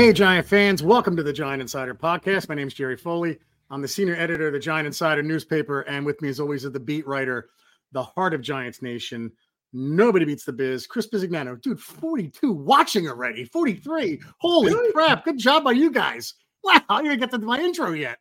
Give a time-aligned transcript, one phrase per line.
[0.00, 2.48] Hey, Giant fans, welcome to the Giant Insider Podcast.
[2.48, 3.38] My name is Jerry Foley.
[3.68, 6.72] I'm the senior editor of the Giant Insider newspaper, and with me, as always, is
[6.72, 7.50] the beat writer,
[7.92, 9.30] the heart of Giants Nation.
[9.74, 10.86] Nobody beats the biz.
[10.86, 14.22] Chris Bisignano, dude, 42 watching already, 43.
[14.38, 14.90] Holy Really?
[14.94, 15.22] crap.
[15.22, 16.32] Good job by you guys.
[16.64, 18.20] Wow, I didn't get to my intro yet.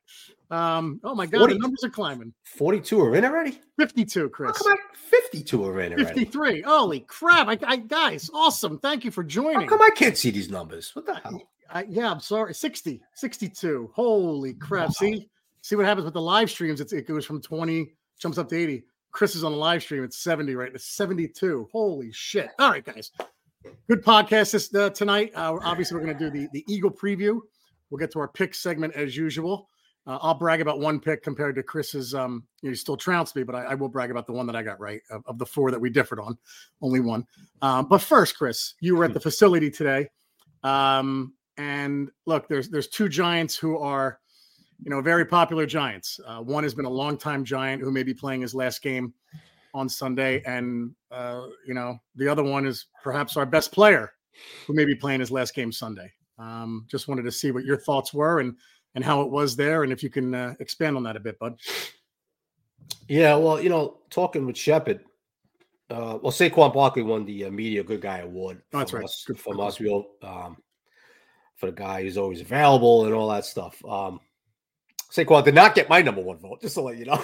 [0.52, 1.54] Um, oh my God, 40.
[1.54, 2.34] the numbers are climbing.
[2.44, 3.58] 42 are in already?
[3.78, 4.58] 52, How Chris.
[4.58, 6.04] come I 52 are in already?
[6.04, 6.62] 53.
[6.64, 7.48] Holy crap.
[7.48, 8.80] I, I guys, awesome.
[8.80, 9.62] Thank you for joining.
[9.62, 10.94] How come I can't see these numbers?
[10.94, 11.42] What the hell?
[11.72, 12.54] I, yeah, I'm sorry.
[12.54, 13.92] 60, 62.
[13.94, 14.92] Holy crap.
[14.92, 15.30] See,
[15.62, 16.82] see what happens with the live streams.
[16.82, 18.84] It's, it goes from 20, jumps up to 80.
[19.12, 20.04] Chris is on the live stream.
[20.04, 20.72] It's 70 right.
[20.74, 21.70] It's 72.
[21.72, 22.50] Holy shit.
[22.60, 23.12] All right, guys.
[23.88, 25.32] Good podcast this uh, tonight.
[25.36, 27.40] Uh, obviously, we're going to do the, the Eagle preview.
[27.90, 29.70] We'll get to our pick segment as usual.
[30.08, 32.16] Uh, I'll brag about one pick compared to Chris's.
[32.16, 34.48] Um, you know, he still trounced me, but I, I will brag about the one
[34.48, 36.38] that I got right of, of the four that we differed on.
[36.82, 37.26] Only one.
[37.62, 40.10] Um, but first, Chris, you were at the facility today.
[40.64, 44.20] Um, and look, there's there's two giants who are,
[44.82, 46.18] you know, very popular giants.
[46.26, 49.14] Uh, one has been a longtime giant who may be playing his last game
[49.74, 54.14] on Sunday, and uh, you know, the other one is perhaps our best player
[54.66, 56.10] who may be playing his last game Sunday.
[56.38, 58.56] Um, just wanted to see what your thoughts were and
[58.96, 61.38] and how it was there, and if you can uh, expand on that a bit,
[61.40, 61.60] bud.
[63.10, 65.02] Yeah, well, you know, talking with Shepard,
[65.90, 68.62] uh, well, Saquon Barkley won the uh, Media Good Guy Award.
[68.74, 69.06] Oh, that's from right.
[69.06, 70.58] Us, from us, we all, um,
[71.60, 73.84] for the guy who's always available and all that stuff.
[73.86, 74.20] Um,
[75.12, 77.24] Saquon did not get my number one vote, just to let you know.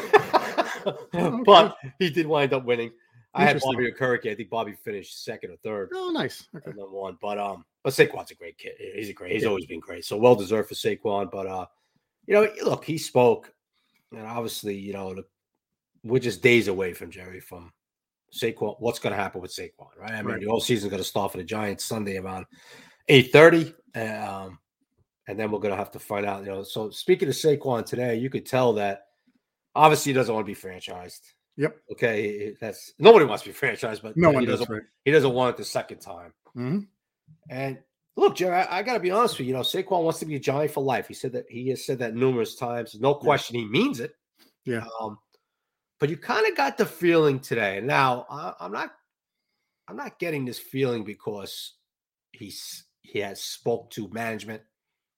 [1.46, 2.92] but he did wind up winning.
[3.34, 3.60] I had.
[3.60, 4.32] Bobby Okereke.
[4.32, 5.90] I think Bobby finished second or third.
[5.94, 6.48] Oh, nice.
[6.56, 6.72] Okay.
[6.76, 7.18] then one.
[7.22, 8.74] But um, but Saquon's a great kid.
[8.96, 9.32] He's a great.
[9.34, 10.06] He's always been great.
[10.06, 11.30] So well deserved for Saquon.
[11.32, 11.66] But uh,
[12.28, 13.54] you know, look, he spoke,
[14.12, 15.26] and obviously, you know, the,
[16.04, 17.74] we're just days away from Jerry from
[18.34, 18.76] Saquon.
[18.80, 20.12] What's going to happen with Saquon, right?
[20.12, 20.42] I mean, Right.
[20.42, 22.46] the whole season's going to start for the Giants Sunday around
[23.08, 23.74] eight thirty.
[23.96, 24.60] Um,
[25.28, 26.44] and then we're going to have to find out.
[26.44, 29.08] You know, so speaking of Saquon today, you could tell that
[29.74, 31.22] obviously he doesn't want to be franchised.
[31.58, 31.78] Yep.
[31.94, 34.60] Okay, that's nobody wants to be franchised, but No he one does.
[34.60, 34.74] doesn't.
[34.74, 34.84] Right.
[35.06, 36.34] He doesn't want it the second time.
[36.56, 36.88] Mhm.
[37.50, 37.80] And
[38.18, 39.54] look, Jerry, I, I got to be honest with you.
[39.54, 41.08] You know, Saquon wants to be a Giant for life.
[41.08, 42.96] He said that he has said that numerous times.
[43.00, 44.16] No question, he means it.
[44.66, 44.86] Yeah.
[45.00, 45.18] Um,
[46.00, 47.80] but you kind of got the feeling today.
[47.82, 48.92] Now I, I'm not,
[49.88, 51.76] I'm not getting this feeling because
[52.34, 54.62] he's he has spoke to management.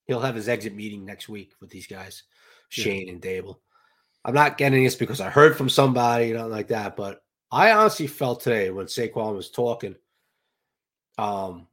[0.06, 2.22] He'll have his exit meeting next week with these guys,
[2.76, 2.84] Yeah.
[2.84, 3.58] Schoen and Daboll.
[4.24, 6.96] I'm not getting this because I heard from somebody, you know, like that.
[6.96, 9.96] But I honestly felt today when Saquon was talking,
[11.16, 11.66] um,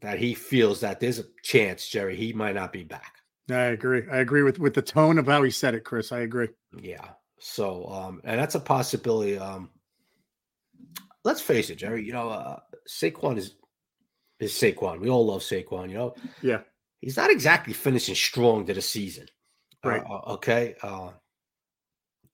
[0.00, 3.14] that he feels that there's a chance, Jerry, he might not be back.
[3.50, 4.02] I agree.
[4.10, 6.12] I agree with with the tone of how he said it, Chris.
[6.12, 6.48] I agree.
[6.80, 7.10] Yeah.
[7.38, 9.38] So, um, and that's a possibility.
[9.38, 9.70] Um,
[11.24, 12.04] let's face it, Jerry.
[12.04, 13.54] You know, uh, Saquon is
[14.40, 15.00] is Saquon.
[15.00, 15.88] We all love Saquon.
[15.90, 16.62] You know, Yeah.
[17.00, 19.26] he's not exactly finishing strong to the season.
[19.84, 20.02] Uh, Right.
[20.08, 20.74] uh, okay.
[20.82, 21.12] Uh,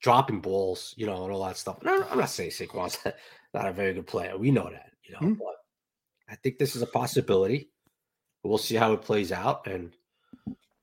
[0.00, 1.82] dropping balls, you know, and all that stuff.
[1.82, 2.98] No, I'm not saying Saquon's
[3.54, 4.36] not a very good player.
[4.38, 5.38] We know that, you know, Mhm.
[5.38, 5.56] but
[6.28, 7.70] I think this is a possibility.
[8.42, 9.66] We'll see how it plays out.
[9.66, 9.94] And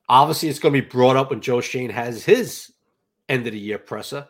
[0.08, 2.72] obviously, it's going to be brought up when Joe Schoen has his
[3.30, 4.30] end of the year presser,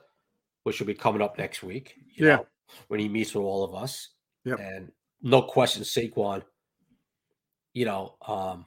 [0.64, 1.96] which will be coming up next week.
[2.16, 2.36] you Yeah.
[2.38, 2.47] know,
[2.88, 4.09] when he meets with all of us.
[4.46, 4.59] Yep.
[4.59, 6.44] And no question, Saquon,
[7.78, 8.66] you know, um,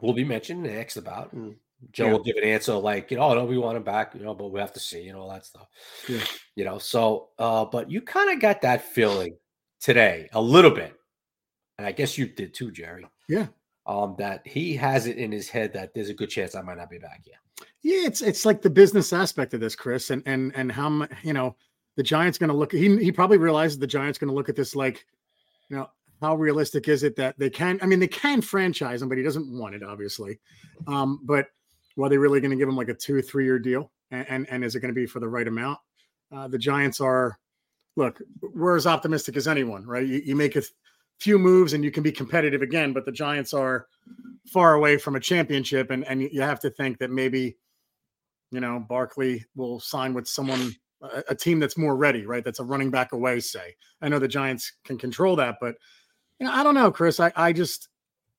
[0.00, 1.32] will be mentioned and asked about.
[1.32, 1.56] And
[1.90, 2.12] Joe Yeah.
[2.12, 4.32] will give an answer like, you know, oh, no, we want him back, you know,
[4.32, 5.66] but we have to see and all that stuff.
[6.08, 6.24] Yeah.
[6.54, 9.36] You know, so, uh, but you kind of got that feeling
[9.80, 10.94] today a little bit.
[11.78, 13.06] And I guess you did too, Jerry.
[13.28, 13.48] Yeah.
[13.86, 16.76] Um, that he has it in his head that there's a good chance I might
[16.76, 17.38] not be back yet.
[17.82, 21.32] Yeah, it's it's like the business aspect of this, Chris, and and and how you
[21.32, 21.56] know
[21.96, 22.70] the Giants going to look.
[22.70, 25.06] He he probably realizes the Giants going to look at this like,
[25.68, 25.88] you know,
[26.20, 27.78] how realistic is it that they can?
[27.82, 30.38] I mean, they can franchise him, but he doesn't want it, obviously.
[30.86, 31.46] Um, but
[32.00, 33.90] are they really going to give him like a two three year deal?
[34.10, 35.78] And, and and is it going to be for the right amount?
[36.32, 37.38] Uh, the Giants are,
[37.96, 40.06] look, we're as optimistic as anyone, right?
[40.06, 40.62] You, you make a
[41.18, 43.86] few moves and you can be competitive again, but the Giants are
[44.46, 47.56] far away from a championship, and and you have to think that maybe,
[48.50, 52.44] you know, Barkley will sign with someone a, a team that's more ready, right?
[52.44, 53.76] That's a running back away, say.
[54.00, 55.76] I know the Giants can control that, but
[56.38, 57.20] you know, I don't know, Chris.
[57.20, 57.88] I, I just,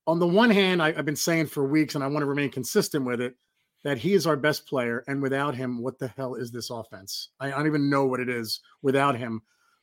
[0.08, 2.50] on the one hand, I, I've been saying for weeks, and I want to remain
[2.50, 3.36] consistent with it,
[3.84, 5.04] that he is our best player.
[5.08, 7.30] And without him, what the hell is this offense?
[7.40, 9.42] I, I don't even know what it is without him.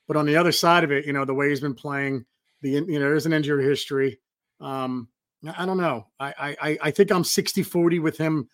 [0.08, 2.24] But on the other side of it, you know, the way he's been playing,
[2.62, 4.20] the you know, there's an injury history.
[4.60, 5.08] Um,
[5.56, 6.06] I don't know.
[6.20, 8.48] I I I think I'm 60 40 with him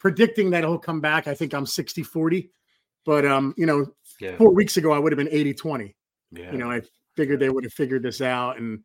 [0.00, 1.26] predicting that he'll come back.
[1.26, 2.50] I think I'm 60 40.
[3.04, 3.86] But um, you know,
[4.20, 4.36] Yeah.
[4.36, 5.96] four weeks ago I would have been 80 20.
[6.32, 6.52] Yeah.
[6.52, 6.80] You know, I
[7.14, 8.58] figured they would have figured this out.
[8.58, 8.80] And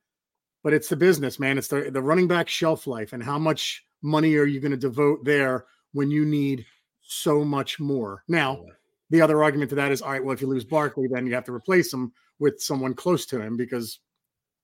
[0.63, 1.58] but it's the business, man.
[1.58, 4.78] It's the the running back shelf life and how much money are you going to
[4.78, 6.66] devote there when you need
[7.02, 8.24] so much more.
[8.28, 8.66] Now,
[9.10, 11.34] the other argument to that is all right, well, if you lose Barkley, then you
[11.34, 14.00] have to replace him with someone close to him because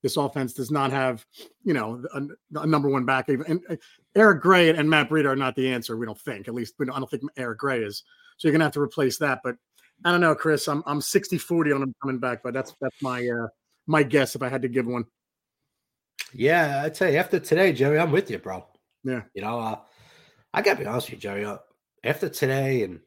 [0.01, 1.25] this offense does not have,
[1.63, 3.29] you know, a, a number one back.
[3.29, 3.75] Even and uh,
[4.15, 5.97] Eric Gray and Matt Breida are not the answer.
[5.97, 8.03] We don't think, at least, we don't, I don't think Eric Gray is.
[8.38, 9.41] So you're gonna have to replace that.
[9.44, 9.57] But
[10.05, 10.67] I don't know, Chris.
[10.67, 13.47] I'm I'm 60 40 on him coming back, but that's that's my uh
[13.88, 15.05] my guess if I had to give one.
[16.33, 18.65] Yeah, I tell you, after today, Jerry, I'm with you, bro.
[19.03, 19.23] Yeah.
[19.33, 19.79] You know, uh,
[20.53, 21.45] I gotta be honest with you, Jerry.
[21.45, 21.57] Uh,
[22.03, 22.99] after today, and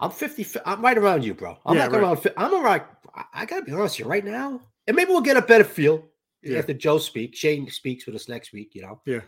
[0.00, 0.46] I'm 50.
[0.64, 1.58] I'm right around you, bro.
[1.66, 2.02] I'm Yeah, like right.
[2.02, 2.32] around.
[2.36, 2.82] I'm around.
[3.14, 5.64] I, I gotta be honest with you right now, and maybe we'll get a better
[5.64, 6.04] feel
[6.42, 6.58] Yeah.
[6.58, 7.38] after Joe speaks.
[7.38, 8.74] Schoen speaks with us next week.
[8.74, 9.00] You know.
[9.06, 9.20] Yeah.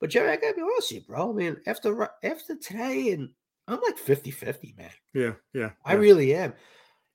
[0.00, 1.30] But Jerry, I gotta be honest with you, bro.
[1.30, 3.30] I mean, after after today, and
[3.68, 4.90] I'm like 50-50, man.
[5.14, 5.70] Yeah, yeah.
[5.84, 5.98] I yeah.
[5.98, 6.54] really am.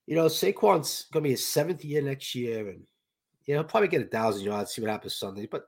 [0.07, 2.83] You know, Saquon's gonna be his seventh year next year, and
[3.45, 5.47] you know, probably get a thousand yards, see what happens Sunday.
[5.49, 5.65] But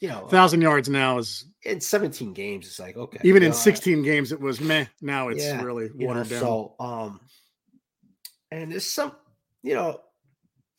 [0.00, 3.18] you know, thousand yards now is in 17 games, it's like okay.
[3.22, 4.86] even in know, I- 16 games it was meh.
[5.02, 6.40] Now it's Yeah, really you know, watered down.
[6.40, 7.20] so um,
[8.50, 9.12] and there's some,
[9.62, 10.00] you know,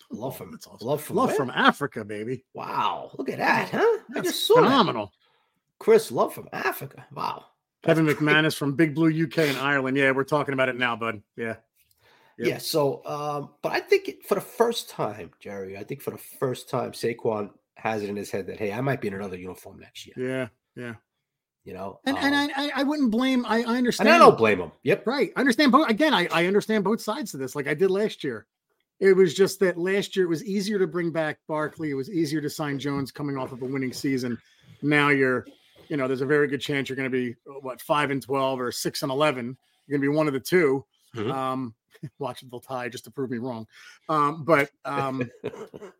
[0.09, 0.87] love from that's awesome.
[0.87, 1.35] love from Love where?
[1.37, 2.43] from Africa, baby.
[2.53, 3.79] wow, look at that, huh?
[3.79, 4.63] I That's just saw that.
[4.63, 5.11] phenomenal.
[5.79, 7.05] Chris, love from Africa.
[7.13, 7.45] Wow,
[7.83, 8.19] Kevin crazy.
[8.19, 9.97] McManus from Big Blue UK and Ireland.
[9.97, 11.21] Yeah, we're talking about it now, bud.
[11.37, 11.55] Yeah.
[12.37, 12.47] Yep.
[12.47, 12.57] Yeah.
[12.57, 16.17] So, um, but I think it- for the first time, Jerry, I think for the
[16.17, 19.37] first time, Saquon has it in his head that hey, I might be in another
[19.37, 20.15] uniform next year.
[20.17, 20.47] Yeah.
[20.81, 20.93] Yeah.
[21.63, 24.09] You know, And and Um, I, I I wouldn't blame I, I and understand.
[24.09, 24.71] I don't blame him.
[24.83, 25.05] Yep.
[25.05, 25.31] Right.
[25.35, 28.23] I understand both again, I, I understand both sides of this, like I did last
[28.23, 28.47] year.
[28.99, 31.89] It was just that last year it was easier to bring back Barkley.
[31.91, 34.37] It was easier to sign Jones coming off of a winning season.
[34.83, 35.45] Now you're,
[35.87, 38.59] you know, there's a very good chance you're going to be what five and twelve
[38.59, 39.57] or six and eleven.
[39.87, 40.85] You're going to be one of the 2
[41.15, 41.31] Mhm.
[41.33, 41.75] Um,
[42.19, 43.67] watch they'll tie just to prove me wrong.
[44.09, 45.29] Um, but um,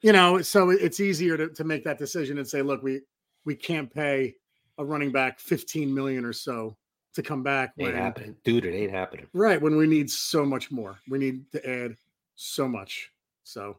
[0.01, 3.01] you know, so it's easier to, to make that decision and say, look, we
[3.45, 4.35] we can't pay
[4.77, 6.75] a running back 15 million or so
[7.13, 8.65] to come back ain't when happening, dude.
[8.65, 9.27] It ain't happening.
[9.33, 10.97] right when we need so much more.
[11.09, 11.95] We need to add
[12.35, 13.11] so much.
[13.43, 13.77] So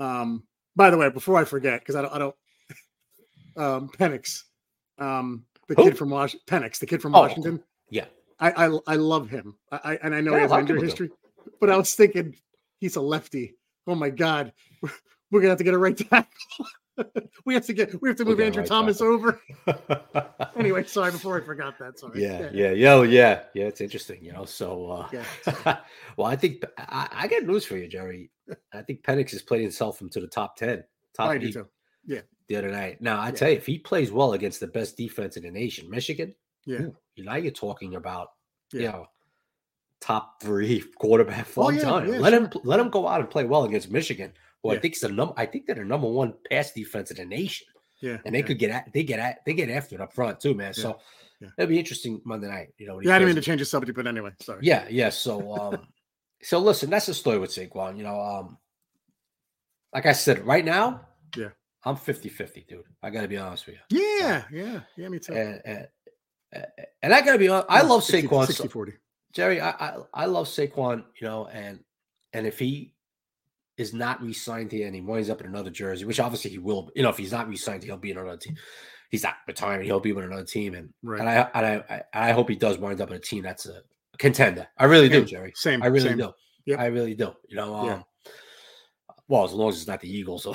[0.00, 0.44] um
[0.74, 2.36] by the way, before I forget, because I don't I don't
[3.56, 4.44] um Penix,
[4.98, 5.84] um the Who?
[5.84, 7.62] kid from Washington Penix, the kid from Oh, Washington.
[7.90, 8.06] yeah.
[8.40, 9.56] I I, I love him.
[9.70, 11.10] I, I and I know Yeah, he has injury do.
[11.60, 12.36] But I was thinking
[12.78, 13.54] he's a lefty.
[13.86, 14.52] Oh my god.
[15.30, 16.66] We're gonna have to get a right tackle.
[17.46, 19.14] we have to get we have to move Andrew right Thomas tackle.
[19.14, 19.40] over.
[20.54, 21.98] Anyway, sorry before I forgot that.
[21.98, 22.22] Sorry.
[22.22, 23.64] Yeah, yeah, yeah, yeah, yeah.
[23.64, 24.44] It's interesting, you know.
[24.44, 25.78] So, uh, Yeah.
[26.18, 28.30] well, I think I, I got news for you, Jerry.
[28.74, 30.84] I think Penix has played himself into the top ten,
[31.14, 31.66] top I eight too.
[32.48, 33.00] the other night.
[33.00, 33.32] Now, I Yeah.
[33.32, 36.34] tell you, if he plays well against the best defense in the nation, Michigan,
[36.66, 36.82] Yeah.
[36.82, 38.28] ooh, now you're talking about,
[38.74, 38.90] you Yeah.
[38.92, 39.06] know,
[40.02, 42.12] top three quarterback for Oh, yeah, time.
[42.12, 44.32] yeah, let him let him go out and play well against Michigan,
[44.62, 45.32] who I think is the number.
[45.36, 47.66] I think they're the number one pass defense in the nation
[48.00, 48.18] Yeah.
[48.26, 48.46] and they yeah.
[48.46, 50.74] could get at they get at they get after it up front too, man.
[50.74, 50.98] So
[51.40, 51.48] yeah.
[51.56, 52.68] it'll be interesting Monday night.
[52.78, 54.60] You know, Yeah, I didn't mean to change the subject, but anyway, sorry.
[54.62, 55.08] yeah, yeah.
[55.10, 55.86] So um
[56.42, 57.96] so listen, that's the story with Saquon.
[57.96, 58.58] You know, um
[59.94, 61.06] like I said, right now,
[61.36, 61.50] Yeah.
[61.84, 62.84] I'm 50-50, dude.
[63.02, 63.98] I gotta be honest with you.
[64.20, 65.34] Yeah, yeah, yeah, me too.
[65.34, 65.86] And, and,
[67.02, 68.46] and I gotta be honest, I No, love 60 Saquon.
[68.46, 68.92] 60 so- 40.
[69.32, 71.80] Jerry, I, I I love Saquon, you know, and
[72.32, 72.94] and if he
[73.78, 76.90] is not re-signed here and he winds up in another jersey, which obviously he will,
[76.94, 78.56] you know, if he's not re-signed, he'll be in another team.
[79.10, 80.74] He's not retiring, he'll be with another team.
[80.74, 81.20] And Right.
[81.20, 83.66] and I and I, I I hope he does wind up in a team that's
[83.66, 83.82] a
[84.18, 84.66] contender.
[84.78, 85.52] I really do, Jerry.
[85.54, 85.82] Same.
[85.82, 86.18] I really same.
[86.18, 86.32] do.
[86.66, 86.78] Yep.
[86.78, 87.32] I really do.
[87.48, 88.02] You know, um, Yeah.
[89.28, 90.42] well, as long as it's not the Eagles.
[90.44, 90.54] So.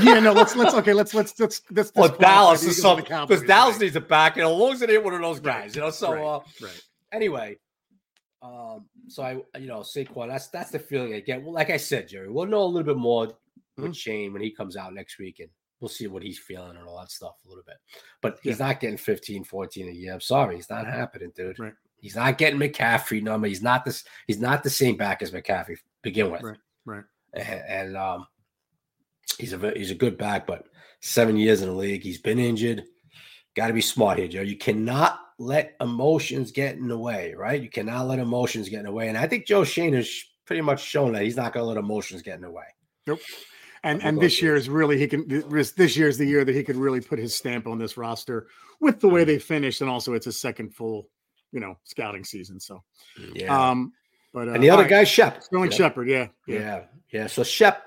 [0.00, 3.04] Yeah, no, let's let's okay, let's let's let's let's disqualify Dallas is something.
[3.04, 5.40] Because Dallas right, needs a back, and as long as it ain't one of those
[5.40, 5.90] guys, you know.
[5.90, 6.22] So right.
[6.22, 6.82] uh right.
[7.12, 7.58] anyway,
[8.42, 11.42] um, so I, you know, Saquon, that's that's the feeling I get.
[11.42, 13.28] Well, like I said, Jerry, we'll know a little bit more
[13.76, 13.96] with Mhm.
[13.96, 15.48] Schoen when he comes out next week, and
[15.80, 17.76] we'll see what he's feeling and all that stuff a little bit.
[18.20, 20.12] But he's not getting 15, 14 a year.
[20.12, 21.58] I'm sorry, it's not happening, dude.
[21.58, 21.74] Right.
[22.00, 23.46] He's not getting McCaffrey number.
[23.46, 24.04] He's not this.
[24.26, 26.42] He's not the same back as McCaffrey to begin with.
[26.42, 27.04] Right, right.
[27.32, 28.26] And, and um,
[29.38, 30.66] he's a he's a good back, but
[31.00, 32.84] seven years in the league, he's been injured.
[33.54, 34.42] Got to be smart here, Joe.
[34.42, 37.60] You cannot let emotions get in the way, right?
[37.60, 39.08] You cannot let emotions get in the way.
[39.08, 41.76] And I think Joe Schoen is pretty much shown that he's not going to let
[41.76, 42.64] emotions get in the way.
[43.06, 43.20] Nope.
[43.84, 46.54] And and this year is really he can this this year is the year that
[46.54, 48.46] he could really put his stamp on this roster
[48.80, 51.08] with the way they finished, and also it's a second full,
[51.50, 52.60] you know, scouting season.
[52.60, 52.82] So,
[53.34, 53.70] Yeah.
[53.70, 53.92] um,
[54.32, 55.42] but uh, and the other right, guy, Shep.
[55.50, 55.68] Know?
[55.68, 56.58] Shepard, yeah, Yeah.
[56.58, 56.82] yeah,
[57.12, 57.82] yeah, So Shep,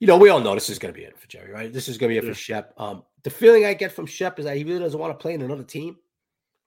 [0.00, 1.72] you know, we all know this is going to be it for Jerry, right?
[1.72, 2.30] This is going to be it Yeah.
[2.30, 2.74] for Shep.
[2.78, 5.34] Um, the feeling I get from Shep is that he really doesn't want to play
[5.34, 5.96] in another team.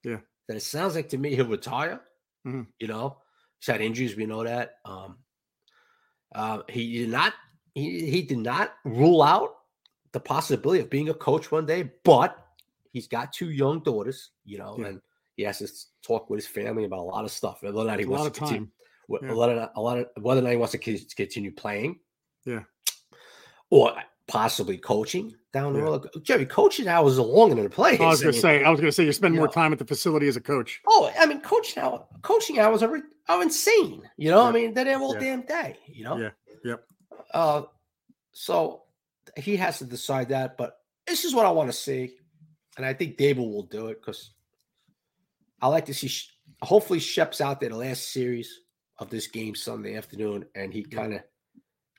[0.03, 0.19] Yeah.
[0.47, 2.01] That it sounds like to me he'll retire.
[2.45, 2.67] Mhm.
[2.79, 3.17] You know,
[3.59, 4.15] he's had injuries.
[4.15, 4.75] We know that.
[4.85, 5.17] Um,
[6.35, 7.33] uh, he did not.
[7.75, 9.55] He he did not rule out
[10.11, 12.37] the possibility of being a coach one day, but
[12.91, 14.31] he's got two young daughters.
[14.45, 14.87] You know, Yeah.
[14.87, 15.01] and
[15.37, 15.67] he has to
[16.05, 17.63] talk with his family about a lot of stuff.
[17.63, 19.27] Whether or not he a wants lot to of continue, time.
[19.27, 19.31] Yeah.
[19.31, 20.77] a lot of a lot of whether or not he wants to
[21.15, 21.99] continue playing,
[22.45, 22.63] Yeah.
[23.73, 23.91] Or
[24.27, 25.85] possibly coaching down the Yeah.
[25.85, 26.07] road.
[26.21, 28.01] Jerry, coaching hours are longer than the playing.
[28.01, 29.53] I was gonna say, I was gonna say, you spend you more know.
[29.53, 30.79] time at the facility as a coach.
[30.87, 34.07] Oh, I mean, coaching hour, coaching hours are are insane.
[34.17, 35.19] You know, I mean, they're there all Yeah.
[35.21, 35.77] damn day.
[35.87, 36.17] You know.
[36.17, 36.29] Yeah.
[36.63, 36.87] Yep.
[37.33, 37.63] Uh,
[38.31, 38.83] so
[39.37, 40.77] he has to decide that, but
[41.07, 42.15] this is what I want to see,
[42.77, 44.31] and I think Daboll will do it because
[45.61, 46.11] I like to see.
[46.61, 48.59] Hopefully, Shep's out there the last series
[48.99, 51.21] of this game Sunday afternoon, and he kind of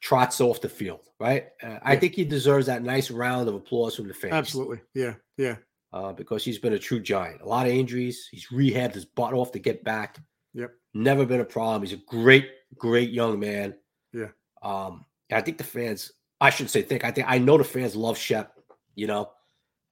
[0.04, 1.00] trots off the field.
[1.18, 1.46] Right?
[1.62, 4.34] Uh, I think he deserves that nice round of applause from the fans.
[4.34, 4.80] Absolutely.
[4.94, 5.14] Yeah.
[5.38, 5.56] Yeah.
[5.92, 7.40] uh, because he's been a true giant.
[7.40, 8.28] A lot of injuries.
[8.30, 10.18] He's rehabbed his butt off to get back.
[10.52, 10.70] Yep.
[10.92, 11.82] Never been a problem.
[11.82, 13.75] He's a great, great young man.
[14.12, 14.28] Yeah.
[14.62, 17.96] Um, I think the fans, I should say think, I think I know the fans
[17.96, 18.52] love Shep,
[18.94, 19.30] you know,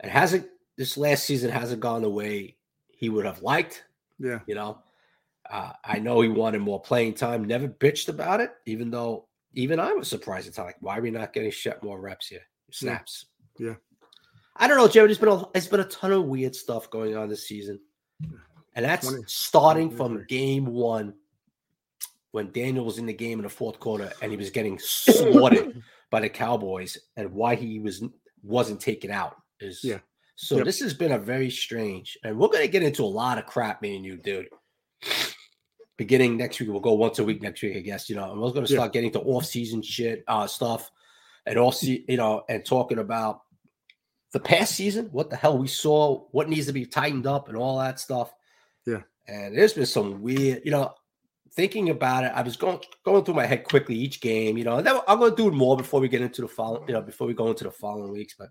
[0.00, 2.57] and hasn't this last season hasn't gone the way
[2.90, 3.85] he would have liked,
[4.19, 4.40] Yeah.
[4.47, 4.78] you know.
[5.50, 9.80] Uh, I know he wanted more playing time, never bitched about it, even though even
[9.80, 10.66] I was surprised at time.
[10.66, 12.42] Like, why are we not getting Shep more reps here?
[12.71, 13.26] Snaps.
[13.59, 13.75] Yeah.
[14.56, 15.06] I don't know, Jerry.
[15.09, 17.80] There's been a it's been a ton of weird stuff going on this season,
[18.75, 21.14] and that's 20 starting from game one
[22.32, 25.82] when Daniel was in the game in the fourth quarter and he was getting slaughtered
[26.11, 28.04] by the Cowboys, and why he was
[28.42, 29.99] wasn't taken out is Yeah.
[30.35, 30.64] So Yep.
[30.64, 33.80] this has been a very strange, and we're gonna get into a lot of crap,
[33.82, 34.49] me and you, dude.
[35.97, 38.09] Beginning next week, we'll go once a week next week, I guess.
[38.09, 38.77] You know, and we're gonna Yeah.
[38.79, 40.91] start getting to off-season shit, uh, stuff,
[41.47, 43.43] and all see, you know, and talking about
[44.33, 47.57] the past season, what the hell we saw, what needs to be tightened up, and
[47.57, 48.33] all that stuff.
[48.87, 49.03] Yeah.
[49.29, 50.95] And there's been some weird, you know,
[51.55, 52.33] thinking about it.
[52.35, 55.19] I was going going through my head quickly each game, you know, and then I'm
[55.19, 57.35] going to do it more before we get into the following, you know, before we
[57.35, 58.35] go into the following weeks.
[58.39, 58.49] But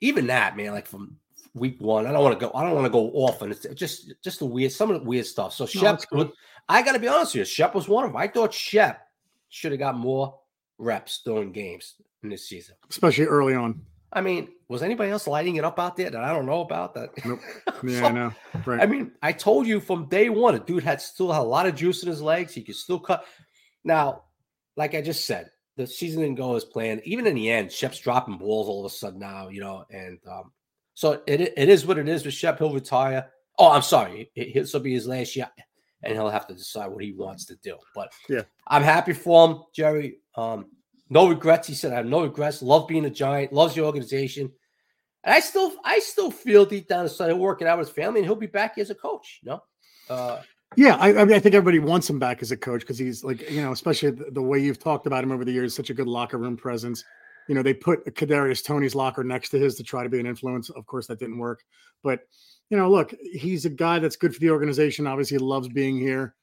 [0.00, 1.18] even that, man, like from
[1.54, 3.66] week one, I don't want to go, I don't want to go off, and it's
[3.74, 5.54] just just the weird, some of the weird stuff.
[5.54, 6.32] So Shep, that's cool.
[6.68, 8.16] I got to be honest with you, Shep was one of them.
[8.16, 9.06] I thought Shep
[9.48, 10.38] should have got more
[10.78, 12.76] reps during games in this season.
[12.90, 13.80] Especially early on.
[14.12, 16.94] I mean, was anybody else lighting it up out there that I don't know about?
[16.94, 17.40] That Nope.
[17.84, 18.32] Yeah, So, I know.
[18.64, 18.80] Right.
[18.80, 21.66] I mean, I told you from day one, a dude had still had a lot
[21.66, 22.54] of juice in his legs.
[22.54, 23.24] He could still cut.
[23.84, 24.24] Now,
[24.76, 27.02] like I just said, the season didn't go as planned.
[27.04, 30.18] Even in the end, Shep's dropping balls all of a sudden now, you know, and
[30.28, 30.52] um,
[30.98, 32.58] so it it is what it is with Shep.
[32.58, 33.30] He'll retire.
[33.56, 35.48] Oh, I'm sorry, this will be his last year,
[36.02, 37.76] and he'll have to decide what he wants to do.
[37.94, 38.42] But Yeah.
[38.66, 40.18] I'm happy for him, Jerry.
[40.34, 40.66] Um,
[41.08, 41.68] no regrets.
[41.68, 42.62] He said, "I have no regrets.
[42.62, 43.52] Love being a giant.
[43.52, 44.50] Loves the organization."
[45.22, 47.94] And I still, I still feel deep down inside he'll work it out with his
[47.94, 49.38] family, and he'll be back as a coach.
[49.42, 49.62] You know,
[50.10, 50.42] uh,
[50.76, 53.22] Yeah, I, I mean, I think everybody wants him back as a coach because he's
[53.22, 55.90] like, you know, especially the, the way you've talked about him over the years, such
[55.90, 57.04] a good locker room presence.
[57.48, 60.26] You know, they put Kadarius Toney's locker next to his to try to be an
[60.26, 60.70] influence.
[60.70, 61.64] Of course, that didn't work,
[62.02, 62.20] but
[62.70, 65.06] you know, look, he's a guy that's good for the organization.
[65.06, 66.34] Obviously, he loves being here,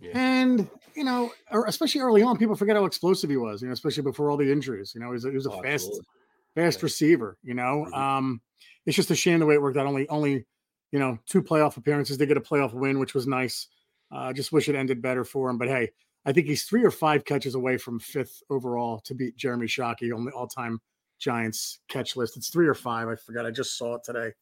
[0.00, 0.12] Yeah.
[0.14, 1.30] and you know,
[1.66, 3.60] especially early on, people forget how explosive he was.
[3.60, 4.92] You know, especially before all the injuries.
[4.94, 6.06] You know, he was, a- he was a oh, fast, absolutely.
[6.54, 6.84] fast Yeah.
[6.84, 7.38] receiver.
[7.42, 7.94] You know, Mhm.
[7.98, 8.40] um,
[8.86, 9.86] it's just a shame the way it worked out.
[9.86, 10.46] Only, only,
[10.92, 12.16] you know, two playoff appearances.
[12.16, 13.66] They get a playoff win, which was nice.
[14.10, 15.58] I uh, just wish it ended better for him.
[15.58, 15.90] But hey,
[16.26, 20.14] I think he's three or five catches away from fifth overall to beat Jeremy Shockey
[20.14, 20.80] on the all-time
[21.18, 22.36] Giants catch list.
[22.36, 23.08] It's three or five.
[23.08, 23.46] I forgot.
[23.46, 24.32] I just saw it today.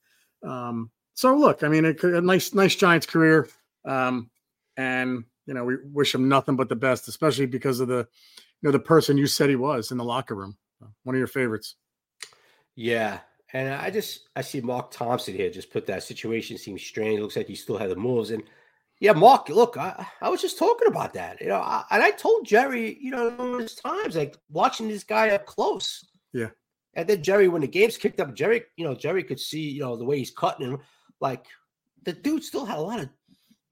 [0.42, 3.48] Um, so look, I mean, a, a nice, nice Giants career.
[3.84, 4.30] Um,
[4.76, 8.62] and you know, we wish him nothing but the best, especially because of the, you
[8.62, 10.56] know, the person you said he was in the locker room.
[11.04, 11.76] One of your favorites.
[12.74, 13.20] Yeah.
[13.52, 17.20] And I just I see Mark Thompson here just put that situation seems strange.
[17.20, 18.30] Looks like he still had the moves.
[18.30, 18.42] And
[19.00, 21.40] yeah, Mark, look, I, I was just talking about that.
[21.40, 25.30] You know, I, and I told Jerry, you know, numerous times, like watching this guy
[25.30, 26.04] up close.
[26.32, 26.50] Yeah.
[26.94, 29.80] And then Jerry, when the game's kicked up, Jerry, you know, Jerry could see, you
[29.80, 30.78] know, the way he's cutting him.
[31.20, 31.46] Like
[32.04, 33.08] the dude still had a lot of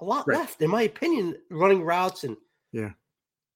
[0.01, 0.39] a lot Right.
[0.39, 2.37] left, in my opinion, running routes and
[2.73, 2.91] Yeah.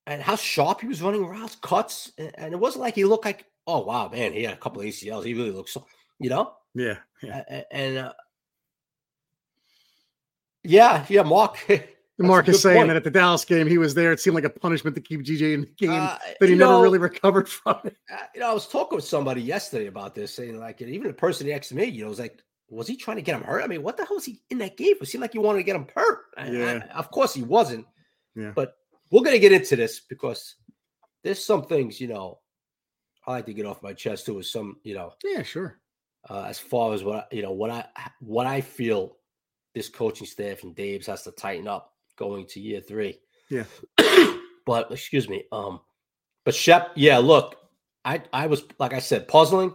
[0.06, 3.24] and how sharp he was running routes, cuts, and, and it wasn't like he looked
[3.24, 5.24] like, oh wow, man, he had a couple of ACLs.
[5.24, 5.84] He really looks so,
[6.20, 6.98] you know, Yeah.
[7.22, 7.62] Yeah.
[7.72, 8.12] And uh,
[10.66, 11.56] yeah, yeah, Mark,
[12.18, 12.88] Mark is saying point.
[12.88, 14.12] that at the Dallas game, he was there.
[14.12, 16.72] It seemed like a punishment to keep GJ in the game Uh, that he never
[16.72, 17.96] know, really recovered from it.
[18.12, 21.12] uh, you know, I was talking with somebody yesterday about this, saying like, even the
[21.14, 23.62] person next to me, you know, was like, was he trying to get him hurt?
[23.62, 24.94] I mean, what the hell was he in that game?
[25.00, 26.18] It seemed like he wanted to get him hurt.
[26.36, 26.86] I- I- Yeah.
[26.94, 27.86] of course he wasn't.
[28.34, 28.52] Yeah.
[28.54, 28.76] But
[29.10, 30.56] we're gonna get into this because
[31.22, 32.40] there's some things, you know,
[33.26, 34.38] I like to get off my chest too.
[34.38, 35.78] Is some, you know, Yeah, sure.
[36.30, 37.86] uh, as far as what I- you know, what I
[38.20, 39.15] what I feel
[39.76, 43.20] this coaching staff and Dave's has to tighten up going to year three.
[43.50, 43.64] Yeah.
[44.66, 45.80] but excuse me, um,
[46.46, 47.56] but Shep, yeah, look,
[48.04, 49.74] I I was like I said, puzzling.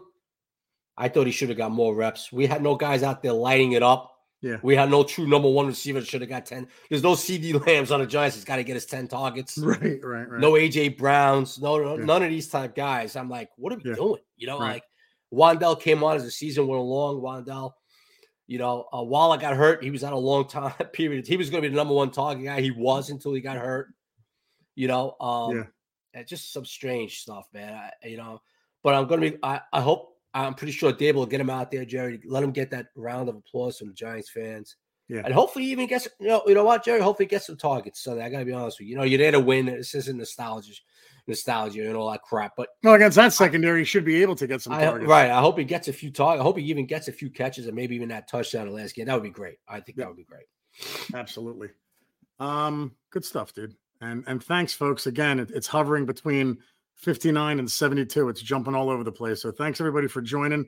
[0.98, 2.32] I thought he should have got more reps.
[2.32, 4.12] We had no guys out there lighting it up.
[4.42, 4.58] Yeah.
[4.64, 6.68] We had no true number one receiver that should have got 10.
[6.90, 8.36] There's no CeeDee Lambs on the Giants.
[8.36, 9.56] He's got to get his 10 targets.
[9.60, 10.40] Right, right, right.
[10.42, 12.06] No AJ Browns, no, no Yeah.
[12.06, 13.16] none of these type guys.
[13.16, 13.96] I'm like, what are we Yeah.
[13.96, 14.22] doing?
[14.38, 14.82] You know, Right.
[15.32, 17.22] like Wan'Dale came on as the season went along.
[17.22, 17.72] Wan'Dale,
[18.52, 19.82] you know, uh, Waller got hurt.
[19.82, 21.26] He was out a long time period.
[21.26, 22.60] He was going to be the number one target guy.
[22.60, 23.94] He was until he got hurt.
[24.76, 25.70] You know, um,
[26.14, 26.24] Yeah.
[26.24, 27.74] just some strange stuff, man.
[27.74, 28.42] I, you know,
[28.84, 29.38] but I'm going to be.
[29.42, 30.18] I, I hope.
[30.34, 32.20] I'm pretty sure Dave will get him out there, Jerry.
[32.26, 34.76] Let him get that round of applause from the Giants fans.
[35.08, 35.22] Yeah.
[35.24, 37.00] And hopefully he even gets you know, you know what, Jerry?
[37.00, 38.24] Hopefully he gets some targets Sunday.
[38.24, 38.92] I gotta be honest with you.
[38.92, 39.66] You know, you're there to win.
[39.68, 40.74] This isn't nostalgia,
[41.32, 42.52] nostalgia and all that crap.
[42.56, 45.10] But No, against that secondary, he should be able to get some I, targets.
[45.10, 46.42] right, I hope he gets a few targets.
[46.42, 48.80] I hope he even gets a few catches and maybe even that touchdown in the
[48.82, 49.06] last game.
[49.06, 49.58] That would be great.
[49.68, 50.04] I think Yeah.
[50.06, 50.46] that would be great.
[51.14, 51.70] Absolutely.
[52.40, 53.76] Um, good stuff, dude.
[54.02, 55.06] And and thanks, folks.
[55.08, 56.58] Again, it, it's hovering between
[56.96, 58.30] 59 and 72.
[58.30, 59.42] It's jumping all over the place.
[59.42, 60.68] So thanks everybody for joining.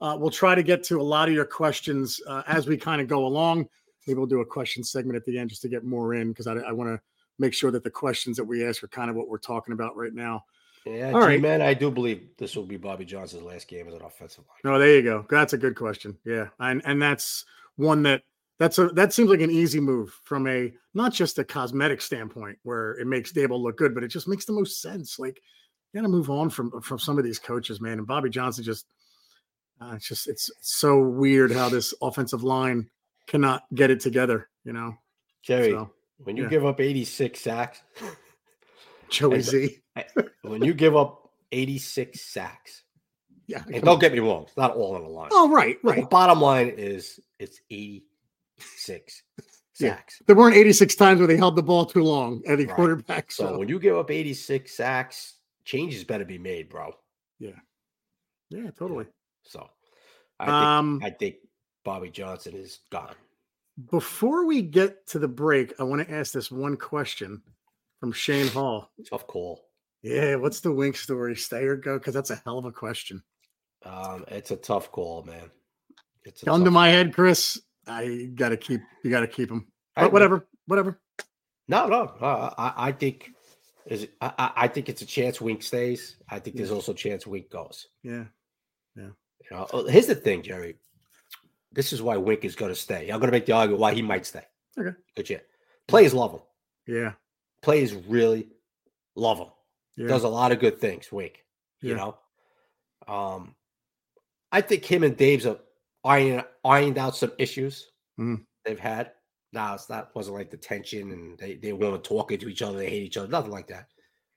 [0.00, 3.00] Uh, we'll try to get to a lot of your questions uh, as we kind
[3.00, 3.66] of go along.
[4.06, 6.46] Maybe we'll do a question segment at the end just to get more in because
[6.46, 7.00] I, I want to
[7.38, 9.96] make sure that the questions that we ask are kind of what we're talking about
[9.96, 10.44] right now.
[10.86, 11.40] Yeah, All right.
[11.40, 11.62] man.
[11.62, 14.74] I do believe this will be Bobby Johnson's last game as an offensive line.
[14.74, 15.26] Oh, there you go.
[15.30, 16.16] That's a good question.
[16.24, 18.22] Yeah, and and that's one that
[18.58, 22.58] that's a that seems like an easy move from a not just a cosmetic standpoint
[22.64, 25.18] where it makes Daboll look good, but it just makes the most sense.
[25.18, 25.40] Like
[25.92, 27.98] you got to move on from from some of these coaches, man.
[27.98, 28.86] And Bobby Johnson just
[29.80, 32.90] uh, it's just it's so weird how this offensive line
[33.26, 34.48] cannot get it together.
[34.64, 34.94] You know,
[35.42, 35.90] Jerry, so
[36.24, 36.48] when you yeah.
[36.50, 37.80] give up 86 sacks,
[39.10, 39.78] Joey Z.
[40.42, 42.82] when you give up 86 sacks,
[43.46, 43.62] Yeah.
[43.66, 43.98] and don't on.
[44.00, 45.28] get me wrong, it's not all on the line.
[45.32, 46.10] Oh, right, The right.
[46.10, 49.22] bottom line is it's 86
[49.80, 49.96] Yeah.
[49.96, 50.22] sacks.
[50.26, 52.74] There weren't 86 times where they held the ball too long at the Right.
[52.76, 53.32] quarterback.
[53.32, 55.34] So, So, when you give up 86 sacks,
[55.64, 56.92] changes better be made, bro.
[57.38, 57.58] Yeah.
[58.50, 59.06] Yeah, totally.
[59.42, 59.68] So
[60.38, 61.36] I think Um, I think
[61.84, 63.14] Bobby Johnson is gone.
[63.90, 67.42] Before we get to the break, I want to ask this one question
[68.00, 68.90] from Shane Hall.
[69.08, 69.64] Tough call.
[70.02, 71.34] Yeah, what's the wink story?
[71.34, 71.98] Stay or go?
[71.98, 73.22] Because that's a hell of a question.
[73.84, 75.50] Um, it's a tough call, man.
[76.24, 77.60] It's a Gun to my head, Chris.
[77.86, 78.80] I gotta keep.
[79.02, 79.66] You gotta keep him.
[79.96, 81.00] But whatever, whatever.
[81.68, 82.02] No, no.
[82.20, 83.32] Uh, I, I think
[83.86, 86.16] is I, I think it's a chance Wink stays.
[86.28, 87.88] I think there's also a chance Wink goes.
[88.02, 88.24] Yeah,
[88.96, 89.12] You
[89.50, 90.76] know, Uh, here's the thing, Jerry.
[91.74, 93.08] This is why Wink is going to stay.
[93.10, 94.42] I'm going to make the argument why he might stay.
[94.78, 94.96] Okay.
[95.16, 95.46] Good shit.
[95.88, 96.40] Players love him.
[96.86, 97.12] yeah,
[97.62, 98.48] Players really
[99.16, 99.48] love him.
[99.96, 100.08] yeah.
[100.08, 101.10] Does a lot of good things.
[101.12, 101.44] Wink.
[101.80, 102.16] You know.
[103.06, 103.54] Um,
[104.50, 105.58] I think him and Dave's are
[106.04, 108.44] ironing ironed out some issues Mhm.
[108.64, 109.12] they've had.
[109.52, 112.78] Now it's not wasn't like the tension and they they weren't talking to each other.
[112.78, 113.28] They hate each other.
[113.28, 113.88] Nothing like that.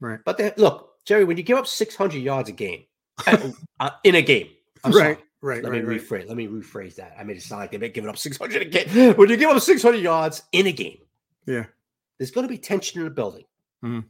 [0.02, 0.20] Right.
[0.26, 2.84] But they, look, Jerry, when you give up 600 yards a game
[3.80, 4.50] uh, in a game,
[4.84, 5.27] I'm right, sorry.
[5.42, 6.02] Right, Let right, me right.
[6.02, 6.28] rephrase.
[6.28, 7.16] Let me rephrase that.
[7.18, 9.16] I made it sound like they've been giving up 600 a game.
[9.16, 11.00] When you give up 600 yards in a game,
[11.46, 11.66] Yeah.
[12.18, 13.46] there's going to be tension in the building.
[13.84, 14.06] Mhm.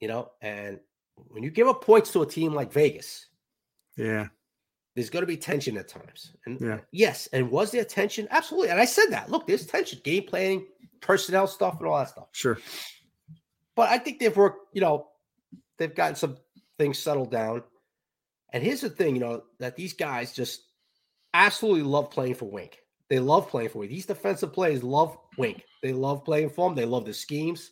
[0.00, 0.80] You know, and
[1.28, 3.26] when you give up points to a team like Vegas,
[3.96, 4.28] Yeah,
[4.94, 6.32] there's going to be tension at times.
[6.46, 6.80] And Yeah.
[6.90, 8.26] yes, and was there tension?
[8.30, 8.70] Absolutely.
[8.70, 9.30] And I said that.
[9.30, 10.66] Look, there's tension, game planning,
[11.00, 12.28] personnel stuff, and all that stuff.
[12.32, 12.58] sure.
[13.74, 15.08] But I think they've worked, you know,
[15.78, 16.36] they've gotten some
[16.78, 17.62] things settled down.
[18.52, 20.62] And here's the thing, you know, that these guys just
[21.34, 22.78] absolutely love playing for Wink.
[23.08, 23.90] They love playing for Wink.
[23.90, 25.64] These defensive players love Wink.
[25.82, 26.74] They love playing for him.
[26.74, 27.70] They love the schemes.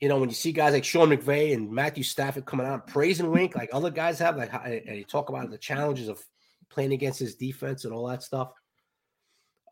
[0.00, 2.86] You know, when you see guys like Sean McVay and Matthew Stafford coming out and
[2.86, 6.24] praising Wink, like other guys have, like, and you talk about the challenges of
[6.70, 8.52] playing against his defense and all that stuff.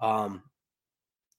[0.00, 0.42] Um,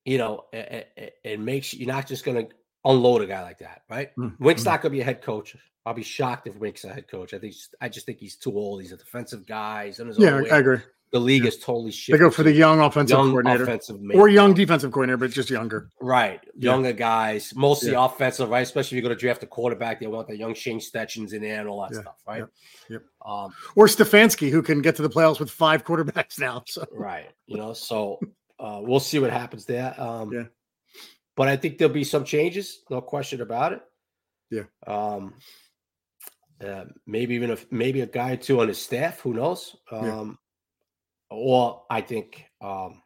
[0.06, 3.60] you know, it, it, it makes you're not just going to unload a guy like
[3.60, 4.16] that, right?
[4.16, 4.66] Mm, Wink's mm.
[4.66, 5.56] not going to be a head coach.
[5.90, 7.34] I'll be shocked if Wink's a head coach.
[7.34, 8.80] I think I just think he's too old.
[8.84, 9.88] He's a defensive guy.
[9.88, 10.36] He's on his Yeah.
[10.52, 10.78] I agree.
[11.12, 11.48] The league Yeah.
[11.48, 12.14] is totally shit.
[12.14, 15.50] They go for the young offensive young coordinator offensive or young defensive coordinator, but just
[15.50, 15.90] younger.
[16.00, 16.40] right?
[16.56, 16.74] Yeah.
[16.74, 18.06] Younger guys, mostly Yeah.
[18.06, 18.62] offensive, right?
[18.62, 21.42] Especially if you're going to draft a quarterback, they want the young Shane Steichens in
[21.42, 22.42] there and all that stuff, right?
[22.42, 22.50] Yep.
[22.90, 23.02] Yep.
[23.26, 26.64] Um, Or Stefanski, who can get to the playoffs with five quarterbacks now.
[26.68, 27.32] So right.
[27.48, 28.20] You know, so
[28.60, 30.00] uh, we'll see what happens there.
[30.00, 30.44] Um, Yeah.
[31.36, 33.82] but I think there'll be some changes, no question about it.
[34.52, 34.64] Yeah.
[34.86, 35.34] Um,
[36.66, 39.76] uh, maybe even if maybe a guy or two on his staff, who knows?
[39.92, 40.06] Um,
[41.32, 41.38] Yeah.
[41.38, 43.02] or I think um,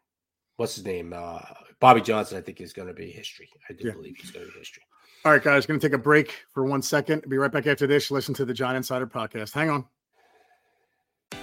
[0.58, 1.14] what's his name?
[1.16, 1.42] Uh,
[1.80, 3.50] Bobby Johnson, I think is going to be history.
[3.70, 3.94] I do Yeah.
[3.94, 4.84] believe he's going to be history.
[5.26, 7.24] All right, guys, going to take a break for one second.
[7.30, 8.12] Be right back after this.
[8.12, 9.54] Listen to the Giant Insider podcast.
[9.54, 9.86] Hang on.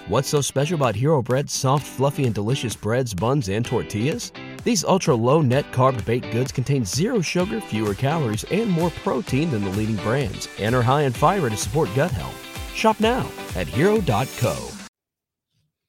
[0.07, 4.31] What's so special about Hero Bread's soft, fluffy, and delicious breads, buns, and tortillas?
[4.63, 9.51] These ultra low net carb baked goods contain zero sugar, fewer calories, and more protein
[9.51, 12.75] than the leading brands, and are high in fiber to support gut health.
[12.75, 14.67] Shop now at hero.co.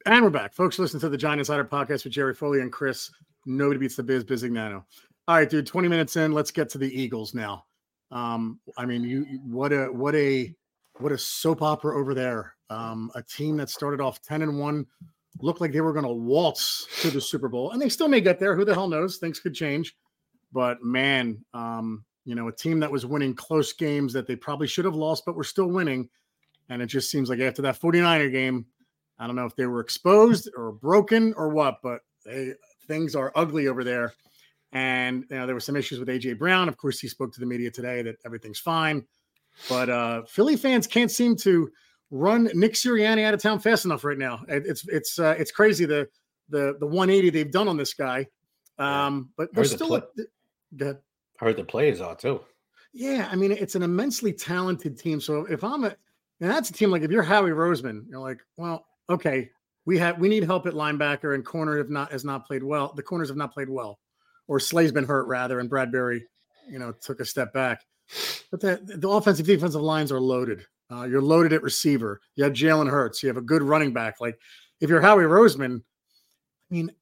[0.07, 0.79] And we're back, folks.
[0.79, 3.11] Listen to the Giant Insider podcast with Jerry Foley and Chris.
[3.47, 4.85] Nobody beats the biz, Bisignano.
[5.29, 5.67] All right, dude.
[5.67, 7.65] Twenty minutes in, let's get to the Eagles now.
[8.11, 10.55] Um, I mean, you- what a what a
[10.99, 12.55] what a soap opera over there.
[12.73, 14.87] Um, a team that started off ten and one,
[15.41, 18.21] looked like they were going to waltz to the Super Bowl, and they still may
[18.21, 18.57] get there.
[18.57, 19.19] Who the hell knows?
[19.19, 19.95] Things could change.
[20.53, 24.67] But man, um, you know, a team that was winning close games that they probably
[24.67, 26.09] should have lost, but were still winning.
[26.69, 28.67] And it just seems like after that 49er game,
[29.19, 32.55] I don't know if they were exposed or broken or what, but they,
[32.87, 34.15] things are ugly over there.
[34.73, 36.69] And you know, there were some issues with AJ Brown.
[36.69, 39.05] Of course, he spoke to the media today that everything's fine.
[39.69, 41.71] But uh, Philly fans can't seem to
[42.13, 44.45] run Nick Sirianni out of town fast enough right now.
[44.49, 46.07] It- It's it's uh, it's crazy the
[46.51, 48.29] the the 180 they've done on this guy.
[48.79, 49.89] Um, but they're Heard the still.
[49.89, 50.01] play-
[50.81, 50.99] ahead.
[51.41, 52.41] I heard the players are too.
[52.93, 55.21] Yeah, I mean, it's an immensely talented team.
[55.21, 55.89] So if I'm a,
[56.41, 59.51] and that's a team like if you're Howie Roseman, you're like, well, okay,
[59.87, 62.93] we have we need help at linebacker and corner have not has not played well.
[62.95, 63.99] The corners have not played well,
[64.49, 66.23] or Slay's been hurt rather, and Bradberry,
[66.69, 67.83] you know, took a step back.
[68.51, 70.67] But the the offensive defensive lines are loaded.
[70.93, 72.21] Uh, you're loaded at receiver.
[72.37, 73.23] You have Jalen Hurts.
[73.23, 74.21] You have a good running back.
[74.21, 74.39] Like
[74.81, 75.83] if you're Howie Roseman,
[76.71, 76.93] I mean,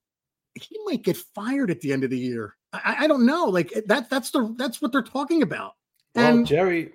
[0.55, 2.57] he might get fired at the end of the year.
[2.73, 3.47] I, I don't know.
[3.47, 5.73] Like that that's the that's what they're talking about.
[6.15, 6.93] Well, And Jerry,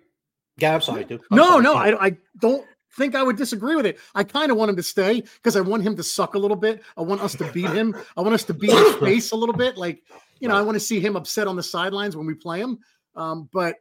[0.58, 1.22] yeah, I'm sorry, dude.
[1.32, 1.74] I'm no, sorry, no.
[1.76, 4.00] I, I don't think I would disagree with it.
[4.14, 6.58] I kind of want him to stay because I want him to suck a little
[6.58, 6.82] bit.
[6.96, 7.96] I want us to beat him.
[8.16, 9.78] I want us to beat his face a little bit.
[9.78, 10.02] Like,
[10.40, 12.80] you know, I want to see him upset on the sidelines when we play him.
[13.16, 13.76] Um, but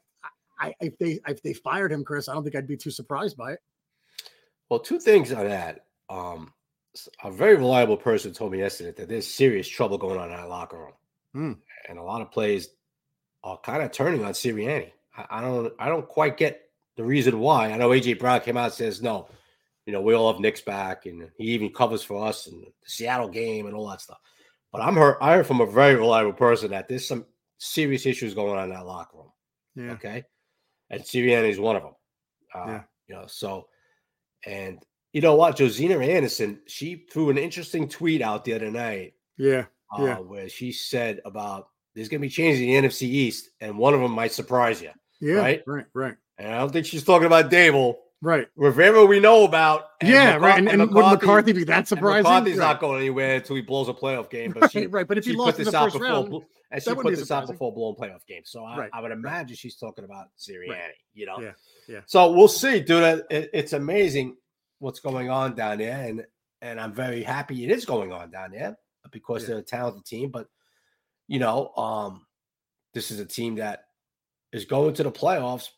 [0.59, 3.37] I, if they if they fired him, Chris, I don't think I'd be too surprised
[3.37, 3.61] by it.
[4.69, 5.85] Well, two things on that.
[6.09, 6.53] Um,
[7.23, 10.49] a very reliable person told me yesterday that there's serious trouble going on in that
[10.49, 10.93] locker room,
[11.33, 11.53] Hmm.
[11.88, 12.69] and a lot of plays
[13.43, 14.93] are kind of turning on Sirianni.
[15.17, 17.73] I, I don't, I don't quite get the reason why.
[17.73, 19.29] I know AJ Brown came out and says no,
[19.87, 22.69] you know, we all have Nick's back, and he even covers for us in the
[22.87, 24.19] Seattle game and all that stuff.
[24.73, 27.27] But I'm heard, I heard from a very reliable person that there's some
[27.59, 29.33] serious issues going on in that locker room.
[29.77, 29.93] Yeah.
[29.95, 30.25] Okay.
[30.90, 31.92] And Sirianni is one of them.
[32.55, 32.83] Uh, Yeah.
[33.09, 33.68] You know, so,
[34.47, 34.79] and
[35.12, 35.59] you know what?
[35.59, 39.66] Josina Anderson, she threw an interesting tweet out the other night Yeah.
[39.97, 40.18] uh, Yeah.
[40.18, 43.94] where she said about there's going to be changes in the NFC East, and one
[43.94, 44.90] of them might surprise you.
[45.20, 45.37] Yeah.
[45.37, 45.62] Right?
[45.66, 45.87] Right.
[45.94, 46.16] Right.
[46.38, 47.94] And I don't think she's talking about Daboll.
[48.22, 48.48] Right.
[48.57, 49.83] Rivera, we know about.
[50.00, 50.37] and yeah.
[50.37, 50.59] McCar- right.
[50.59, 52.22] And, and, would McCarthy be that and surprising?
[52.22, 52.64] McCarthy's right.
[52.66, 54.53] not going anywhere until he blows a playoff game.
[54.53, 55.07] But right, she, right.
[55.07, 56.94] But if she he lost in this the out first before, round, blo- and she
[56.94, 58.42] put this out before blowing playoff game.
[58.44, 58.90] So I, Right.
[58.92, 60.92] I would imagine she's talking about Sirianni.
[61.12, 61.40] You know.
[61.40, 61.53] Yeah,
[61.87, 62.00] yeah.
[62.07, 63.24] So we'll see, dude.
[63.31, 64.37] It, it's amazing
[64.79, 66.24] what's going on down there, and
[66.62, 68.77] and I'm very happy it is going on down there
[69.11, 69.48] because Yeah.
[69.48, 70.31] they're a talented team.
[70.31, 70.46] But
[71.29, 72.27] you know, um,
[72.94, 73.85] this is a team that
[74.53, 75.68] is going to the playoffs,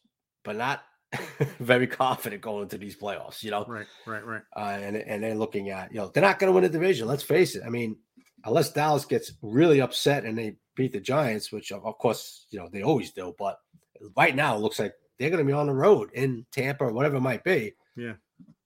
[0.44, 0.82] but not
[1.60, 3.42] very confident going into these playoffs.
[3.42, 3.86] You know, right.
[4.06, 4.24] Right.
[4.24, 4.42] Right.
[4.56, 7.06] uh, and and they're looking at you know they're not going to win the division.
[7.08, 7.62] Let's face it.
[7.66, 7.96] I mean,
[8.44, 12.58] unless Dallas gets really upset and they beat the Giants, which of of course you
[12.58, 13.58] know they always do, but
[14.16, 16.92] right now it looks like they're going to be on the road in Tampa or
[16.92, 17.74] whatever it might be.
[17.96, 18.14] Yeah.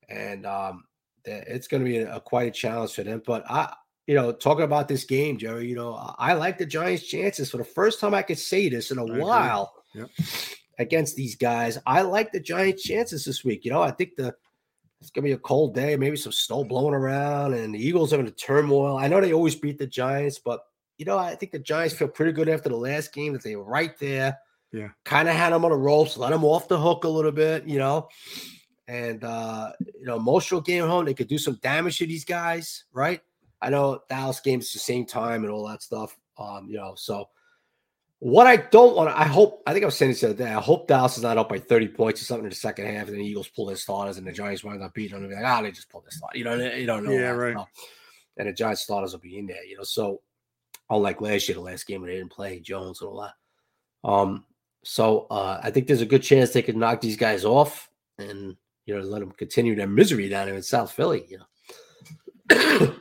[0.09, 0.85] and um,
[1.25, 3.23] it's going to be a, a quite a challenge for them.
[3.25, 3.73] But I,
[4.09, 7.51] you know, talking about this game, Jerry, you know, I I like the Giants' chances
[7.51, 9.21] for the first time I could say this in a agree.
[9.21, 10.09] while Yep.
[10.81, 11.79] Against these guys.
[11.87, 13.65] I like the Giants' chances this week.
[13.65, 14.35] You know, I think the
[15.01, 18.21] it's gonna be a cold day, maybe some snow blowing around, and the Eagles are
[18.21, 18.97] in a turmoil.
[18.97, 20.61] I know they always beat the Giants, but
[20.99, 23.57] you know, I think the Giants feel pretty good after the last game that they
[23.57, 24.39] were right there.
[24.73, 24.89] Yeah.
[25.05, 27.67] Kind of had them on the ropes, let them off the hook a little bit,
[27.67, 28.09] you know.
[28.89, 32.25] And uh, you know, emotional game at home, they could do some damage to these
[32.25, 33.21] guys, right?
[33.63, 36.17] I know Dallas games the same time and all that stuff.
[36.39, 37.29] Um, you know, so
[38.21, 40.45] what I don't want to, I hope, I think I was saying this the other
[40.45, 40.51] day.
[40.51, 43.09] I hope Dallas is not up by 30 points or something in the second half,
[43.09, 45.23] and the Eagles pull their starters and the Giants wind up beating them.
[45.25, 46.39] And be like, ah, they just pulled this starters.
[46.39, 47.13] You know, you don't know.
[47.13, 47.57] Yeah, right.
[48.37, 49.85] And the Giants starters will be in there, you know.
[49.85, 50.21] So,
[50.91, 54.09] unlike last year, the last game where they didn't play Jones and all that.
[54.09, 54.45] Um,
[54.85, 58.57] so uh, I think there's a good chance they could knock these guys off and
[58.87, 61.27] you know let them continue their misery down there in South Philly.
[61.29, 61.39] You
[62.51, 62.97] know.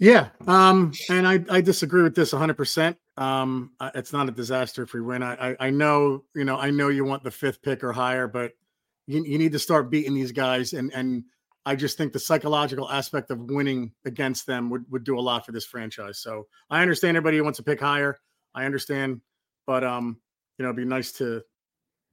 [0.00, 2.56] Yeah, um, and I, I disagree with this 100.
[2.56, 5.22] percent Um, it's not a disaster if we win.
[5.22, 8.26] I, I, I know, you know, I know you want the fifth pick or higher,
[8.26, 8.52] but
[9.06, 10.72] you, you need to start beating these guys.
[10.72, 11.24] And and
[11.66, 15.44] I just think the psychological aspect of winning against them would, would do a lot
[15.44, 16.18] for this franchise.
[16.18, 18.18] So I understand everybody who wants to pick higher.
[18.54, 19.20] I understand,
[19.66, 20.18] but um,
[20.58, 21.42] you know, it'd be nice to,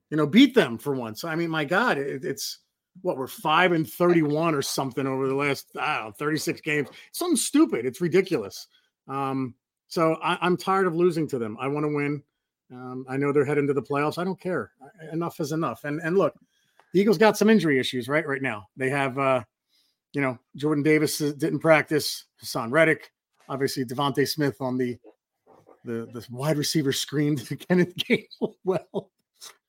[0.10, 1.24] you know, beat them for once.
[1.24, 2.60] I mean, my God, it, it's
[3.02, 6.90] what we're five and 31 or something over the last I don't know, 36 games.
[7.14, 7.86] Something stupid.
[7.86, 8.68] It's ridiculous.
[9.08, 9.56] Um,
[9.88, 11.58] so I, am tired of losing to them.
[11.60, 12.24] I want to win.
[12.72, 14.18] Um, I know they're heading to the playoffs.
[14.18, 14.72] I don't care.
[15.12, 15.84] Enough is enough.
[15.84, 16.36] And and look,
[16.94, 18.68] the Eagles got some injury issues right right now.
[18.76, 19.44] They have uh,
[20.14, 23.12] you know, Jordan Davis didn't practice, Haason Reddick,
[23.50, 24.98] obviously DeVonta Smith on the
[25.86, 29.12] the the wide receiver screen to Kenneth Gainwell well.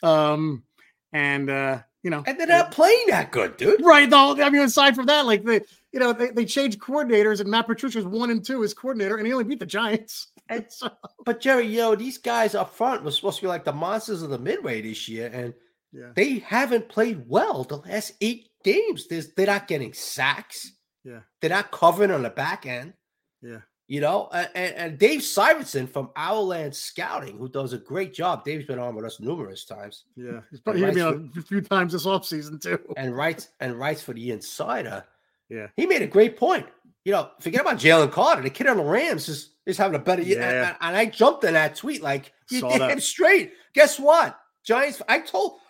[0.02, 0.64] Um
[1.12, 3.84] and uh you know, and they're not playing that good, dude.
[3.84, 4.08] Right.
[4.08, 7.50] Though, I mean, aside from that, like the you know, they, they changed coordinators, and
[7.50, 10.28] Matt Patricia's one and two as coordinator, and he only beat the Giants.
[10.50, 10.88] And, so.
[11.26, 14.22] But Jerry, you know, these guys up front were supposed to be like the monsters
[14.22, 15.52] of the midway this year, and
[15.92, 16.12] yeah.
[16.16, 19.08] they haven't played well the last eight games.
[19.08, 20.72] There's, they're not getting sacks.
[21.04, 21.20] Yeah.
[21.42, 22.94] They're not covering on the back end.
[23.42, 23.58] Yeah.
[23.88, 28.44] You know, and, and Dave Syvertson from Ourlads Scouting, who does a great job.
[28.44, 30.04] Dave's been on with us numerous times.
[30.14, 32.78] Yeah, he's probably hit me on a few times this offseason too.
[32.98, 35.04] And writes and writes for the Insider.
[35.48, 36.66] Yeah, he made a great point.
[37.06, 38.42] You know, forget about Jalen Carter.
[38.42, 40.38] The kid on the Rams is is having a better year.
[40.38, 40.68] Yeah.
[40.68, 43.02] And, and, I jumped in that tweet like, you Saw damn that.
[43.02, 43.52] straight.
[43.74, 45.00] Guess what, Giants?
[45.08, 45.60] I told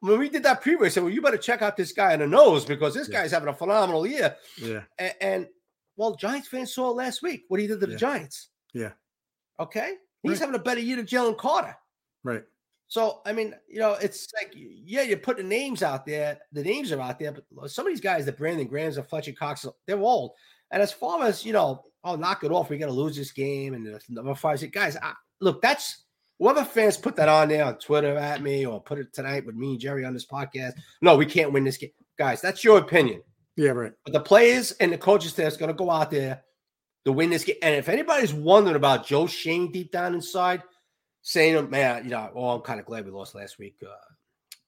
[0.00, 2.20] when we did that preview, I said, well, you better check out this guy in
[2.20, 3.22] the nose because this yeah.
[3.22, 4.36] guy's having a phenomenal year.
[4.58, 5.46] Yeah, and, and
[5.96, 7.44] well, Giants fans saw it last week.
[7.48, 8.48] What he did to the Giants.
[8.72, 8.92] Yeah.
[9.60, 9.94] Okay.
[10.22, 10.40] He's right.
[10.40, 11.76] having a better year than Jalen Carter.
[12.24, 12.42] Right.
[12.88, 16.38] So I mean, you know, it's like yeah, you're putting names out there.
[16.52, 19.32] The names are out there, but some of these guys, the Brandon Grahams and Fletcher
[19.32, 20.32] Cox, they're old.
[20.70, 22.70] And as far as you know, oh, knock it off.
[22.70, 24.96] We got to lose this game, and number five, six guys.
[24.96, 26.04] I, look, that's
[26.38, 29.54] whoever fans put that on there on Twitter at me or put it tonight with
[29.54, 30.72] me and Jerry on this podcast.
[31.00, 32.40] No, we can't win this game, guys.
[32.40, 33.22] That's your opinion.
[33.56, 33.92] Yeah, right.
[34.04, 36.42] But the players and the coaches staff is going to go out there
[37.04, 37.56] to win this game.
[37.62, 40.62] And if anybody's wondering about Joe Schoen deep down inside,
[41.22, 43.76] saying, man, you know, oh, I'm kind of glad we lost last week.
[43.82, 43.88] Uh,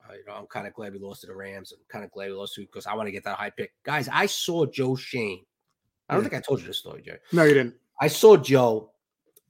[0.08, 1.72] uh, you know, I'm kind of glad we lost to the Rams.
[1.72, 3.72] I'm kind of glad we lost to because I want to get that high pick.
[3.84, 5.40] Guys, I saw Joe Schoen.
[6.08, 6.28] I don't yeah.
[6.28, 7.18] think I told you this story, Jerry.
[7.32, 7.74] No, you didn't.
[8.00, 8.90] I saw Joe.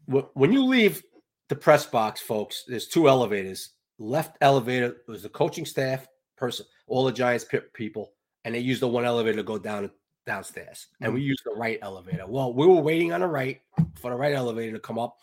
[0.06, 1.02] When you leave
[1.48, 3.70] the press box, folks, there's two elevators.
[3.98, 8.13] Left elevator was the coaching staff person, all the Giants people
[8.44, 9.90] and they used the one elevator to go down
[10.26, 11.28] downstairs, and we mm-hmm.
[11.28, 12.26] used the right elevator.
[12.26, 13.60] Well, we were waiting on the right
[13.96, 15.18] for the right elevator to come up.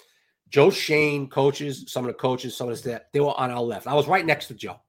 [0.49, 3.61] Joe Schoen coaches, some of the coaches, some of the staff, they were on our
[3.61, 3.87] left.
[3.87, 4.81] I was right next to Joe.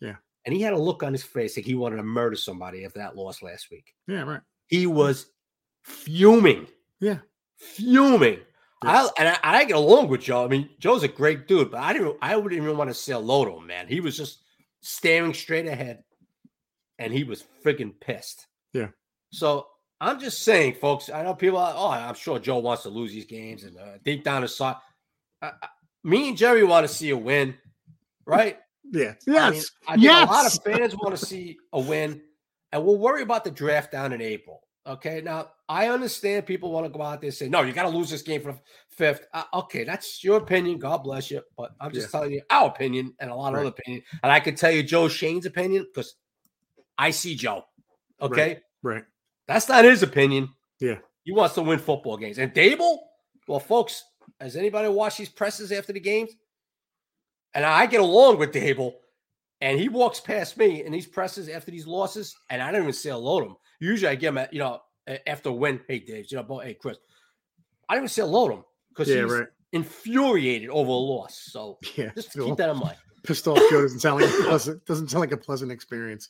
[0.00, 0.16] Yeah.
[0.46, 3.00] And he had a look on his face like he wanted to murder somebody after
[3.00, 3.94] that loss last week.
[4.08, 4.40] Yeah, right.
[4.66, 5.26] He was
[5.82, 6.68] fuming.
[7.00, 7.18] Yeah.
[7.58, 8.38] Fuming.
[8.82, 9.08] Yeah.
[9.08, 10.42] I, and I, I, get along with Joe.
[10.42, 12.16] I mean, Joe's a great dude, but I didn't.
[12.22, 13.88] I wouldn't even want to say hello to him, man.
[13.88, 14.38] He was just
[14.80, 16.02] staring straight ahead,
[17.00, 18.46] and he was freaking pissed.
[18.72, 18.88] Yeah.
[19.32, 19.66] So
[20.00, 21.10] I'm just saying, folks.
[21.10, 21.58] I know people.
[21.58, 24.76] Are, oh, I'm sure Joe wants to lose these games, and uh, deep down inside,
[25.42, 25.50] uh,
[26.04, 27.54] me and Jerry want to see a win,
[28.24, 28.58] right?
[28.92, 29.14] Yeah.
[29.26, 29.70] Yes.
[29.86, 30.28] I, mean, I yes.
[30.28, 32.20] a lot of fans want to see a win,
[32.72, 34.62] and we'll worry about the draft down in April.
[34.86, 35.20] Okay.
[35.20, 37.96] Now I understand people want to go out there and say, "No, you got to
[37.96, 38.58] lose this game for
[38.88, 39.26] fifth.
[39.34, 40.78] Uh, okay, that's your opinion.
[40.78, 42.10] God bless you, but I'm just yeah.
[42.10, 43.60] telling you our opinion and a lot of right.
[43.60, 46.16] other opinion, and I can tell you Joe Schoen's opinion because
[47.00, 47.64] I see Joe.
[48.20, 48.60] Okay.
[48.82, 48.94] Right.
[48.94, 49.04] right.
[49.48, 50.50] That's not his opinion.
[50.80, 50.98] Yeah.
[51.24, 52.36] He wants to win football games.
[52.36, 52.98] And Daboll,
[53.48, 54.04] well, folks,
[54.38, 56.30] has anybody watched these presses after the games?
[57.54, 58.92] And I get along with Daboll,
[59.62, 62.92] and he walks past me in these presses after these losses, and I don't even
[62.92, 63.56] say hello to him.
[63.80, 64.80] Usually I give him, a, you know,
[65.26, 66.98] after a win, hey, Dave, you know, hey, Chris.
[67.88, 69.48] I don't even say hello to him because yeah, he's right.
[69.72, 71.40] infuriated over a loss.
[71.50, 72.96] So yeah, just keep that in mind.
[73.24, 76.28] Pissed off Joe doesn't sound like a pleasant, doesn't sound like a pleasant experience.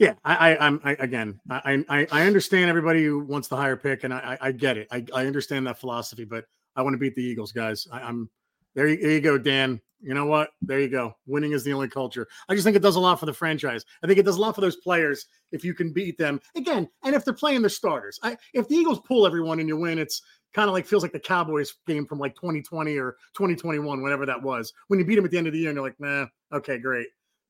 [0.00, 1.38] Yeah, I, I, I'm I, again.
[1.50, 4.88] I, I, I understand everybody who wants the higher pick, and I, I get it.
[4.90, 7.86] I, I understand that philosophy, but I want to beat the Eagles, guys.
[7.92, 8.30] I, am
[8.74, 8.88] there.
[8.88, 9.78] You, there you go, Dan.
[10.00, 10.52] You know what?
[10.62, 11.12] There you go.
[11.26, 12.26] Winning is the only culture.
[12.48, 13.84] I just think it does a lot for the franchise.
[14.02, 16.88] I think it does a lot for those players if you can beat them again,
[17.04, 18.18] and if they're playing their starters.
[18.22, 20.22] I, if the Eagles pull everyone and you win, it's
[20.54, 24.42] kind of like feels like the Cowboys game from like 2020 or 2021, whatever that
[24.42, 24.72] was.
[24.88, 26.78] When you beat them at the end of the year, and you're like, nah, okay,
[26.78, 27.08] great.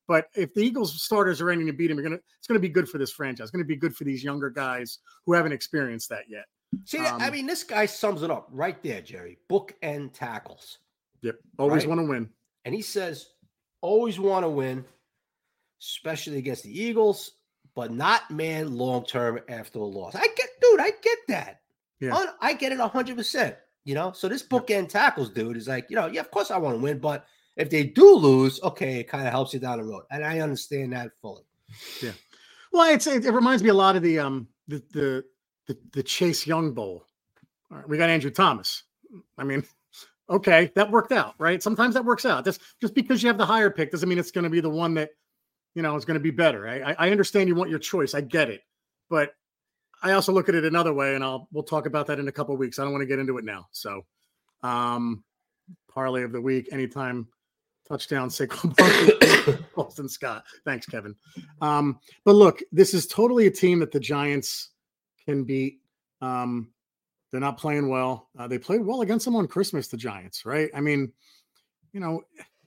[0.09, 2.89] But if the Eagles starters are in to beat you're gonna it's gonna be good
[2.89, 3.45] for this franchise.
[3.45, 6.45] It's gonna be good for these younger guys who haven't experienced that yet.
[6.85, 9.39] See, um, I mean, this guy sums it up right there, Jerry.
[9.49, 10.79] Book and tackles.
[11.23, 11.37] Yep.
[11.59, 11.89] Always right?
[11.89, 12.31] want to win.
[12.65, 13.27] And he says,
[13.81, 14.85] always want to win,
[15.81, 17.33] especially against the Eagles,
[17.75, 20.15] but not man long term after a loss.
[20.15, 21.61] I get, dude, I get that.
[22.01, 22.27] Yeah.
[22.41, 23.57] I get it 100%.
[23.85, 26.59] You know, so this bookend tackles, dude, is like, you know, yeah, of course I
[26.59, 27.25] want to win, but
[27.57, 30.41] if they do lose, okay, it kind of helps you down the road, and I
[30.41, 31.45] understand that fully.
[32.03, 32.13] Yeah.
[32.73, 35.25] Well, it's it, it reminds me a lot of the um the the
[35.67, 37.05] the, the Chase Young Bowl.
[37.71, 38.85] All right, we got Andrew Thomas.
[39.39, 39.65] I mean,
[40.31, 41.63] okay, that worked out, right?
[41.63, 42.45] Sometimes that works out.
[42.45, 44.71] Just just because you have the higher pick doesn't mean it's going to be the
[44.71, 45.11] one that
[45.75, 46.69] you know is going to be better.
[46.69, 48.15] I, I understand you want your choice.
[48.15, 48.63] I get it,
[49.09, 49.35] but
[50.03, 52.33] I also look at it another way, and I'll we'll talk about that in a
[52.33, 52.79] couple weeks.
[52.79, 53.67] I don't want to get into it now.
[53.73, 54.03] So,
[54.63, 55.25] um,
[55.93, 57.29] parlay of the week, anytime
[57.91, 60.45] touchdown, Saquon Boston Scott.
[60.65, 61.15] Thanks, Kevin.
[61.61, 64.71] Um, but look, this is totally a team that the Giants
[65.27, 65.81] can beat.
[66.23, 66.71] Um,
[67.31, 68.29] they're not playing well.
[68.39, 70.71] Uh, they played well against them on Christmas, the Giants, right?
[70.75, 71.13] I mean,
[71.93, 72.23] you know,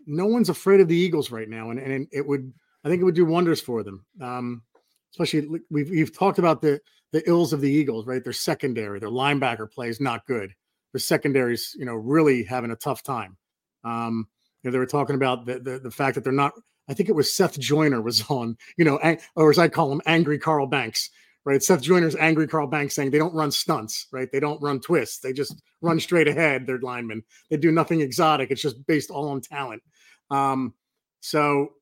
[0.06, 2.52] no one's afraid of the Eagles right now, and, and it would,
[2.84, 4.06] I think, it would do wonders for them.
[4.22, 4.64] Um,
[5.12, 6.82] especially we've we've talked about the
[7.12, 8.24] the ills of the Eagles, right?
[8.24, 10.52] Their secondary, their linebacker play is not good.
[10.92, 13.38] Their secondary's, you know, really having a tough time.
[13.84, 14.28] Um,
[14.70, 16.54] know, they were talking about the, the, the fact that they're not.
[16.90, 19.00] I think it was Seth Joyner was on, you know,
[19.36, 21.10] or as I call him, angry Carl Banks,
[21.46, 21.64] right?
[21.64, 24.30] Seth Joyner's angry Carl Banks saying they don't run stunts, right?
[24.32, 25.20] They don't run twists.
[25.20, 26.68] They just run straight ahead.
[26.68, 27.24] They're linemen.
[27.50, 28.52] They do nothing exotic.
[28.52, 29.82] It's just based all on talent.
[30.30, 30.74] Um,
[31.22, 31.74] so,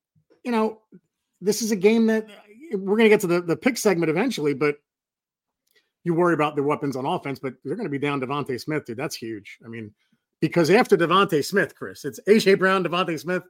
[0.44, 0.80] you know,
[1.40, 2.26] this is a game that
[2.72, 4.76] we're going to get to the, the pick segment eventually, but
[6.04, 8.84] you worry about the weapons on offense, but they're going to be down DeVonta Smith,
[8.84, 8.96] dude.
[8.96, 9.58] That's huge.
[9.64, 9.92] I mean,
[10.42, 13.44] because after DeVonta Smith, Chris, it's AJ Brown, DeVonta Smith,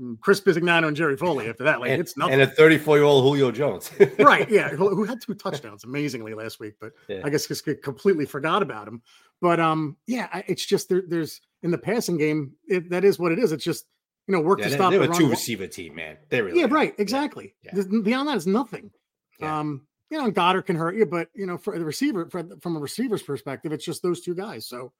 [0.00, 1.50] mm, Chris Bisignano, and Jerry Foley.
[1.50, 2.34] After that, like and, it's nothing.
[2.34, 4.48] And a 34 year old Julio Jones, right?
[4.48, 7.20] Yeah, who, had two touchdowns amazingly last week, but yeah.
[7.24, 9.02] I guess just completely forgot about him.
[9.42, 13.32] But um, yeah, it's just there, there's in the passing game, it, that is what
[13.32, 13.52] it is.
[13.52, 13.86] It's just
[14.28, 14.92] you know work yeah, to stop.
[14.92, 16.16] They're the a two receiver team, man.
[16.28, 16.68] They really yeah, are.
[16.68, 17.54] right, exactly.
[17.64, 17.82] Yeah.
[18.02, 18.90] Beyond that is nothing.
[19.42, 22.76] Um, you know, Goedert can hurt you, but you know, for the receiver, for, from
[22.76, 24.66] a receiver's perspective, it's just those two guys.
[24.66, 24.92] So,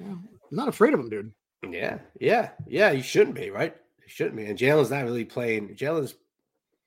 [0.00, 1.32] I'm not afraid of him, dude.
[1.68, 2.90] Yeah, yeah, yeah.
[2.90, 3.74] You shouldn't be, right?
[3.98, 4.46] You shouldn't be.
[4.46, 5.76] And Jalen's not really playing.
[5.76, 6.14] Jalen's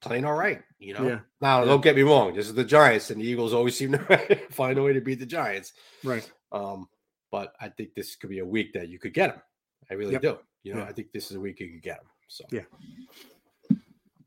[0.01, 0.61] playing all right.
[0.79, 1.07] You know.
[1.07, 1.19] Yeah.
[1.41, 1.65] Now, Yeah.
[1.65, 2.33] don't get me wrong.
[2.35, 5.19] This is the Giants, and the Eagles always seem to find a way to beat
[5.19, 5.73] the Giants.
[6.03, 6.29] Right.
[6.51, 6.87] Um,
[7.31, 9.41] but I think this could be a week that you could get them.
[9.89, 10.21] I really Yep.
[10.21, 10.37] do.
[10.63, 10.85] You know, Yeah.
[10.87, 12.07] I think this is a week you could get them.
[12.27, 12.63] So Yeah.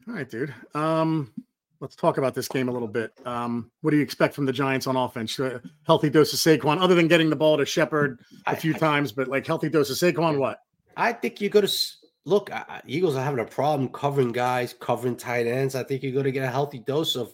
[0.08, 0.54] All right, dude.
[0.74, 1.32] Um,
[1.80, 3.12] let's talk about this game a little bit.
[3.24, 5.38] Um, what do you expect from the Giants on offense?
[5.38, 8.78] Uh, healthy dose of Saquon, other than getting the ball to Shepard a few I-
[8.78, 10.58] times, but like healthy dose of Saquon, what?
[10.96, 11.76] I think you're going to
[12.24, 12.52] look.
[12.52, 15.74] I- I- Eagles are having a problem covering guys, covering tight ends.
[15.74, 17.32] I think you're going to get a healthy dose of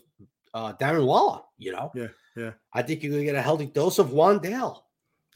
[0.53, 1.41] uh, Darren Waller.
[1.59, 2.51] You know, Yeah, yeah.
[2.73, 4.81] I think you're going to get a healthy dose of Wan'Dale.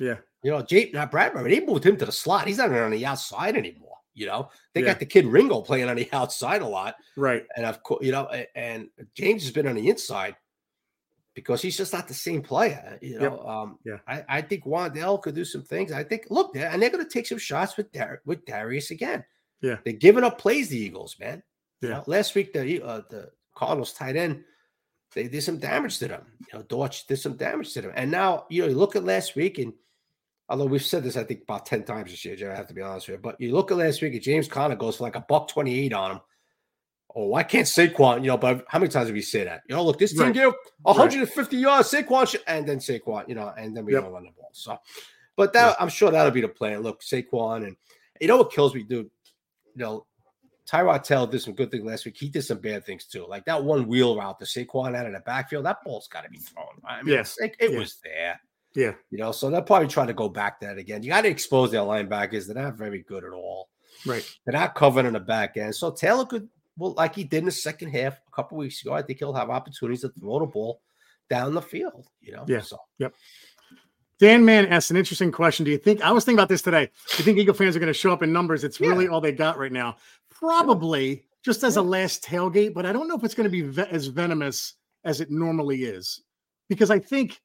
[0.00, 1.48] Yeah, You know, Jake, not Bradberry.
[1.50, 2.46] They moved him to the slot.
[2.46, 3.96] He's not on the outside anymore.
[4.18, 4.86] You know, they Yeah.
[4.88, 7.44] got the kid Ringo playing on the outside a lot, right.
[7.56, 10.36] and of course, you know, and James has been on the inside
[11.34, 12.98] because he's just not the same player.
[13.00, 13.20] You Yep.
[13.22, 13.98] know, um, Yeah.
[14.08, 15.92] I, I think Wan'Dale could do some things.
[15.92, 18.90] I think look there, and they're going to take some shots with Dar- with Darius
[18.90, 19.24] again.
[19.60, 19.78] Yeah.
[19.84, 20.68] they're giving up plays.
[20.68, 21.42] The Eagles, man.
[21.80, 21.94] You Yeah.
[21.96, 24.44] know, last week the uh, the Cardinals tight end.
[25.14, 26.26] They did some damage to them.
[26.52, 27.92] You know, Dortch did some damage to them.
[27.94, 29.72] And now, you know, you look at last week, and
[30.48, 32.74] although we've said this, I think about 10 times this year, Joe, I have to
[32.74, 33.22] be honest with you.
[33.22, 36.10] But you look at last week, James Conner goes for like a buck 28 on
[36.12, 36.20] him.
[37.16, 38.20] Oh, why can't Saquon?
[38.22, 39.62] You know, but how many times have we say that?
[39.68, 40.34] You know, look, this team Right.
[40.34, 44.02] gave 150 yards, Saquon, should, and then Saquon, you know, and then we Yep.
[44.04, 44.50] don't run the ball.
[44.52, 44.78] So,
[45.34, 46.80] but that I'm sure that'll be the plan.
[46.82, 47.76] Look, Saquon, and
[48.20, 49.10] you know what kills me, dude?
[49.74, 50.06] You know,
[50.70, 52.16] Tyrod Taylor did some good things last week.
[52.18, 53.26] He did some bad things too.
[53.26, 56.30] Like that one wheel route to Saquon out of the backfield, that ball's got to
[56.30, 56.66] be thrown.
[56.84, 57.36] I mean, Yes.
[57.38, 57.78] it, it Yeah.
[57.78, 58.40] was there.
[58.74, 58.92] Yeah.
[59.10, 61.02] You know, so they'll probably try to go back to that again.
[61.02, 62.46] You got to expose their linebackers.
[62.46, 63.68] They're not very good at all.
[64.06, 64.24] Right.
[64.44, 65.74] They're not covering in the back end.
[65.74, 68.92] So Taylor could, well, like he did in the second half a couple weeks ago,
[68.92, 70.80] I think he'll have opportunities to throw the ball
[71.28, 72.06] down the field.
[72.20, 72.60] You know, Yeah.
[72.60, 73.14] So yep.
[74.18, 75.64] Dan Mann asked an interesting question.
[75.64, 76.86] Do you think I was thinking about this today?
[76.86, 78.64] Do you think Eagle fans are going to show up in numbers?
[78.64, 79.96] It's really all they got right now.
[80.28, 83.62] Probably just as a last tailgate, but I don't know if it's going to be
[83.62, 86.22] ve- as venomous as it normally is.
[86.68, 87.40] Because I think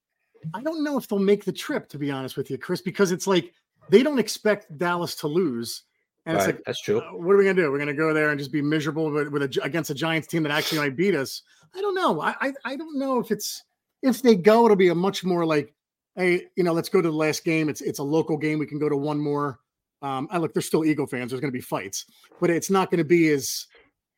[0.54, 3.12] I don't know if they'll make the trip, to be honest with you, Chris, because
[3.12, 3.54] it's like
[3.90, 5.84] they don't expect Dallas to lose.
[6.26, 7.00] And it's like, that's true.
[7.00, 7.72] uh, what are we going to do?
[7.72, 10.28] We're going to go there and just be miserable with, with a, against a Giants
[10.28, 11.42] team that actually might beat us.
[11.76, 12.22] I don't know.
[12.22, 13.64] I, I I don't know if it's
[14.02, 15.74] if they go, it'll be a much more like,
[16.16, 17.68] hey, you know, let's go to the last game.
[17.68, 18.60] It's it's a local game.
[18.60, 19.60] We can go to one more.
[20.02, 21.32] Um, I look, there's still Eagle fans.
[21.32, 22.06] There's going to be fights,
[22.40, 23.68] but it's not going to be as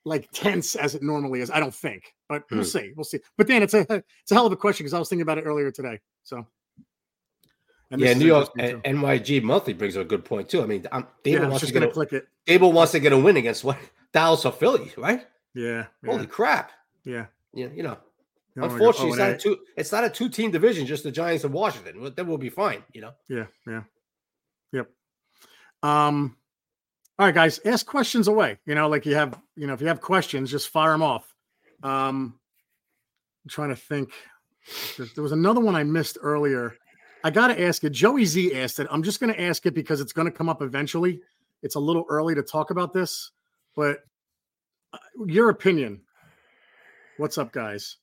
[0.04, 1.50] like tense as it normally is.
[1.50, 2.66] I don't think, but we'll Hmm.
[2.66, 2.92] see.
[2.96, 3.20] We'll see.
[3.38, 5.38] But Dan, it's a it's a hell of a question because I was thinking about
[5.38, 6.00] it earlier today.
[6.24, 6.46] So.
[7.96, 8.84] yeah, New York and.
[8.84, 10.62] NYG monthly brings up a good point too.
[10.62, 12.28] I mean, I'm, Yeah, Daboll was wants to get a, click it.
[12.48, 13.78] Daboll wants to get a win against what
[14.12, 15.26] Dallas or Philly, right?
[15.54, 15.86] Yeah.
[16.04, 16.12] Yeah.
[16.12, 16.72] Holy crap!
[17.04, 17.28] yeah.
[17.54, 17.98] Yeah, you know,
[18.58, 19.58] don't Unfortunately, it's not a two.
[19.78, 20.86] It's not a two-team division.
[20.86, 22.12] Just the Giants and Washington.
[22.16, 22.84] Then we'll be fine.
[22.94, 23.12] You know.
[23.30, 23.84] Yeah, yeah.
[24.74, 24.90] Yep.
[25.84, 26.36] Um
[27.18, 28.58] all right, guys, ask questions away.
[28.66, 31.34] You know, like you have, you know, if you have questions, just fire them off.
[31.84, 32.40] Um
[33.46, 34.12] I'm trying to think.
[34.98, 36.76] There, was another one I missed earlier.
[37.24, 37.92] I got to ask it.
[37.92, 38.88] Joey Z asked it.
[38.90, 41.22] I'm just going to ask it because it's going to come up eventually.
[41.62, 43.32] It's a little early to talk about this,
[43.76, 44.00] but
[44.94, 46.02] uh, your opinion.
[47.18, 47.98] What's up, guys?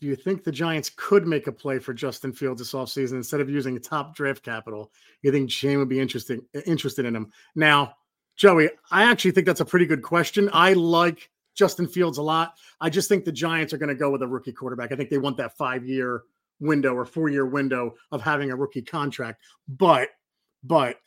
[0.00, 3.40] Do you think the Giants could make a play for Justin Fields this offseason instead
[3.40, 4.92] of using top draft capital?
[5.22, 7.32] You think Schoen would be interesting interested in him?
[7.54, 7.94] Now,
[8.36, 10.50] Joey, I actually think that's a pretty good question.
[10.52, 12.54] I like Justin Fields a lot.
[12.80, 14.92] I just think the Giants are going to go with a rookie quarterback.
[14.92, 16.22] I think they want that five year
[16.60, 19.42] window or four year window of having a rookie contract.
[19.68, 20.10] But,
[20.62, 20.98] but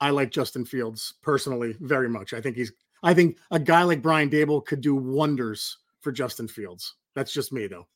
[0.00, 2.32] I like Justin Fields personally very much.
[2.32, 2.72] I think he's,
[3.02, 6.94] I think a guy like Brian Daboll could do wonders for Justin Fields.
[7.14, 7.86] That's just me though.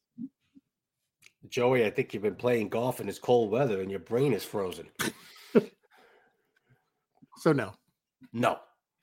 [1.49, 4.45] Joey, I think you've been playing golf in this cold weather and your brain is
[4.45, 4.87] frozen.
[7.43, 7.73] So no.
[8.33, 8.61] No.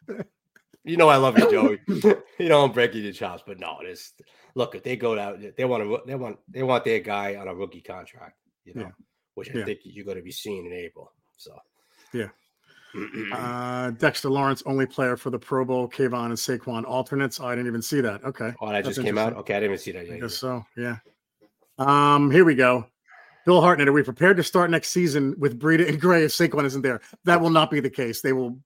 [0.90, 1.80] You know I love you, Joey.
[2.40, 4.14] you know I'm breaking your chops, but no, this
[4.56, 7.48] look if they go out, they want to they want they want their guy on
[7.48, 8.36] a rookie contract,
[8.66, 8.92] you know, Yeah.
[9.36, 9.66] which I Yeah.
[9.66, 11.12] think you're going to be seeing in April.
[11.38, 11.52] So
[12.14, 12.30] Yeah.
[13.32, 15.88] Uh, Dexter Lawrence, only player for the Pro Bowl.
[15.88, 17.40] Kayvon and Saquon alternates.
[17.40, 18.24] Oh, I didn't even see that.
[18.24, 18.52] Okay.
[18.60, 19.34] oh, that That's just came out.
[19.38, 20.22] Okay, I didn't even see that I yet.
[20.22, 20.66] guess so.
[20.76, 20.98] Yeah.
[21.78, 22.88] Um, here we go.
[23.46, 26.66] Bill Hartnett, are we prepared to start next season with Breida and Gray if Saquon
[26.66, 27.02] isn't there?
[27.26, 28.22] That will not be the case.
[28.22, 28.58] They will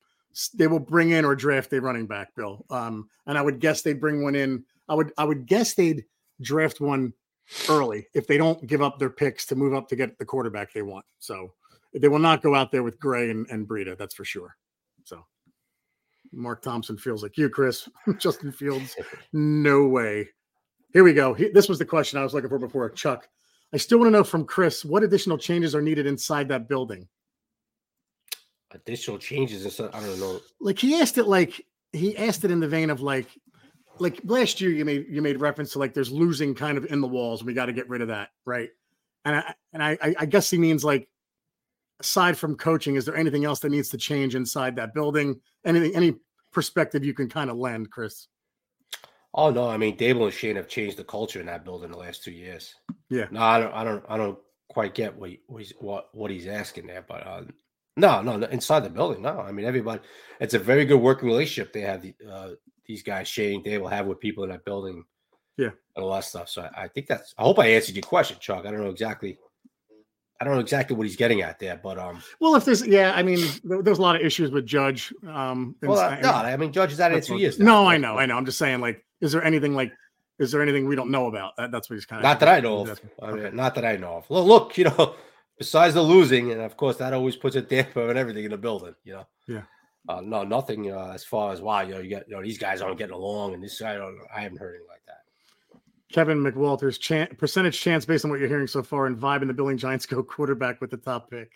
[0.54, 2.66] they will bring in or draft a running back, Bill.
[2.70, 4.64] Um, and I would guess they'd bring one in.
[4.90, 6.06] I would I would guess they'd
[6.42, 7.14] draft one
[7.70, 10.74] early if they don't give up their picks to move up to get the quarterback
[10.74, 11.06] they want.
[11.20, 11.54] So
[11.94, 14.56] they will not go out there with Gray and, and Breida, that's for sure.
[15.04, 15.24] So
[16.32, 17.88] Mark Thompson feels like you, Chris.
[18.18, 18.96] Justin Fields,
[19.34, 20.28] no way.
[20.94, 21.34] Here we go.
[21.34, 22.90] He- This was the question I was looking for before.
[22.90, 23.28] Chuck,
[23.74, 27.08] I still want to know from Chris what additional changes are needed inside that building.
[28.74, 29.92] Additional changes and stuff.
[29.94, 30.40] I don't know.
[30.60, 33.28] Like he asked it like he asked it in the vein of like
[34.00, 37.00] like last year you made you made reference to like there's losing kind of in
[37.02, 38.70] the walls and we got to get rid of that, right?
[39.26, 41.08] And I and I I- guess he means like
[42.00, 45.40] aside from coaching, is there anything else that needs to change inside that building?
[45.66, 46.16] Anything any
[46.52, 48.28] perspective you can kind of lend, Chris?
[49.36, 51.98] Oh no, I mean Daboll and Schoen have changed the culture in that building the
[51.98, 52.74] last two years.
[53.10, 53.28] Yeah.
[53.30, 53.74] No, I don't.
[53.74, 54.06] I don't.
[54.10, 57.44] I don't quite get what he, what he's what, what he's asking there, but uh,
[57.96, 59.40] no, no, no, inside the building, no.
[59.40, 60.02] I mean everybody.
[60.40, 62.02] It's a very good working relationship they have.
[62.02, 62.50] The, uh,
[62.86, 65.06] these guys, Schoen, they will have with people in that building.
[65.58, 65.70] Yeah.
[65.96, 66.50] and all that stuff.
[66.50, 67.34] So I, I think that's.
[67.38, 68.66] I hope I answered your question, Chuck.
[68.66, 69.38] I don't know exactly.
[70.42, 72.22] I don't know exactly what he's getting at there, but um.
[72.40, 75.14] Well, if there's yeah, I mean there, there's a lot of issues with Judge.
[75.28, 77.60] Um, Well, uh, no, I mean Judge is out of That's two years.
[77.60, 77.86] No.
[77.86, 78.36] I know, I know.
[78.36, 79.94] I'm just saying, like, is there anything like,
[80.40, 81.56] is there anything we don't know about?
[81.58, 83.00] That, that's what he's kind of Not that I know of.
[83.22, 84.30] I mean, Not that I know of.
[84.30, 85.16] Look, look, you know,
[85.66, 88.58] besides the losing, and of course that always puts a damper on everything in the
[88.58, 88.94] building.
[89.04, 89.28] You know.
[89.48, 89.62] Yeah.
[90.10, 92.58] Uh, no, nothing uh, as far as wow, you know, you get, you know, these
[92.58, 95.22] guys aren't getting along, and this I don't, I haven't heard anything like that.
[96.14, 99.48] Kevin McWalters, chan- percentage chance based on what you're hearing so far, and vibe in
[99.48, 99.78] the building.
[99.78, 101.50] Giants go quarterback with the top pick.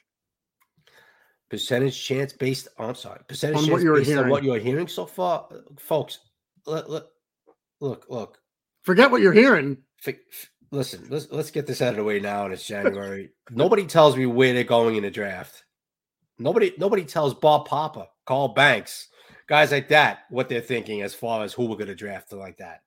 [1.50, 2.68] Percentage chance based.
[2.78, 4.32] I'm sorry, percentage On chance what you're based on hearing.
[4.32, 6.20] what you're hearing so far, Uh, folks.
[6.66, 7.10] Look, look,
[7.82, 8.38] look, look.
[8.84, 9.78] Forget what you're hearing.
[10.06, 10.16] f-
[10.72, 12.46] Listen, let's let's get this out of the way now.
[12.46, 13.32] And it's January.
[13.50, 15.64] nobody tells me where they're going in the draft.
[16.40, 19.08] Nobody nobody tells Bob Papa, Carl Banks,
[19.48, 22.42] guys like that what they're thinking as far as who we're going to draft and
[22.42, 22.82] like that.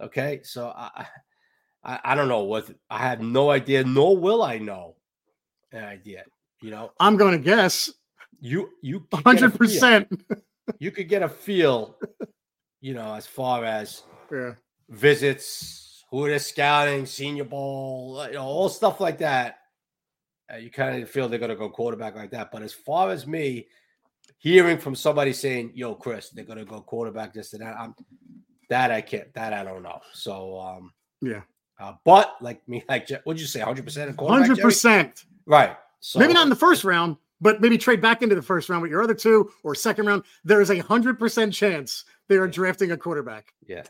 [0.00, 1.06] Okay, so I,
[1.84, 4.96] I I don't know what I have no idea, nor will I know
[5.72, 6.24] an idea.
[6.62, 7.90] You know, I'm going to guess
[8.40, 9.58] you you could get a 100.
[9.58, 10.22] percent
[10.78, 11.96] You could get a feel,
[12.80, 14.02] you know, as far as
[14.32, 14.54] Yeah,
[14.88, 15.83] visits,
[16.14, 19.58] who they're scouting, Senior Bowl, you know, all stuff like that.
[20.52, 22.52] Uh, you kind of feel they're going to go quarterback like that.
[22.52, 23.66] But as far as me
[24.38, 27.94] hearing from somebody saying, "Yo, Chris, they're going to go quarterback this and that," I'm
[28.68, 29.32] that I can't.
[29.34, 30.00] That I don't know.
[30.12, 31.40] So, um, yeah,
[31.80, 35.24] uh, but like me, like what'd you say, hundred percent, hundred percent.
[35.46, 35.76] right?
[36.00, 38.82] So Maybe not in the first round, but maybe trade back into the first round
[38.82, 40.22] with your other two or second round.
[40.44, 43.52] There is a hundred percent chance they are drafting a quarterback.
[43.66, 43.82] Yeah.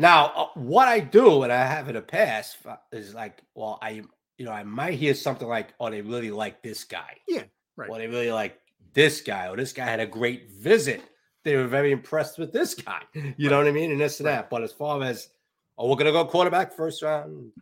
[0.00, 2.56] Now, uh, what I do, and I have in the past,
[2.90, 4.02] is like, well, I,
[4.38, 7.42] you know, I might hear something like, "Oh, they really like this guy." Yeah,
[7.76, 7.90] right.
[7.90, 8.58] Or they really like
[8.94, 11.02] this guy, or this guy had a great visit.
[11.44, 13.02] They were very impressed with this guy.
[13.36, 13.92] You know what I mean?
[13.92, 14.48] And this and that.
[14.48, 15.28] But as far as,
[15.76, 17.52] oh, we're gonna go quarterback first round,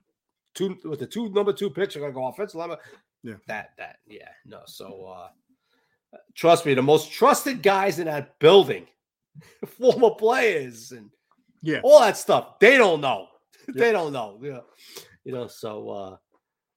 [0.54, 2.76] two with the two number two picks, we're gonna go offensive line.
[3.24, 3.34] Yeah.
[3.48, 4.60] That that yeah no.
[4.66, 8.86] So uh trust me, the most trusted guys in that building,
[9.66, 11.10] former players and
[11.62, 11.80] Yeah.
[11.82, 12.58] all that stuff.
[12.58, 13.28] They don't know.
[13.68, 14.38] they don't know.
[14.42, 14.60] Yeah.
[15.24, 15.46] you know.
[15.46, 16.16] So, uh,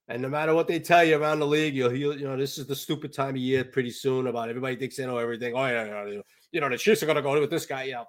[0.07, 2.57] and no matter what they tell you around the league, you'll, you'll you know this
[2.57, 5.53] is the stupid time of year pretty soon about everybody thinks they know everything.
[5.55, 6.21] Oh yeah, yeah,
[6.51, 7.83] you know the Chiefs are gonna go with this guy.
[7.83, 8.03] Yeah,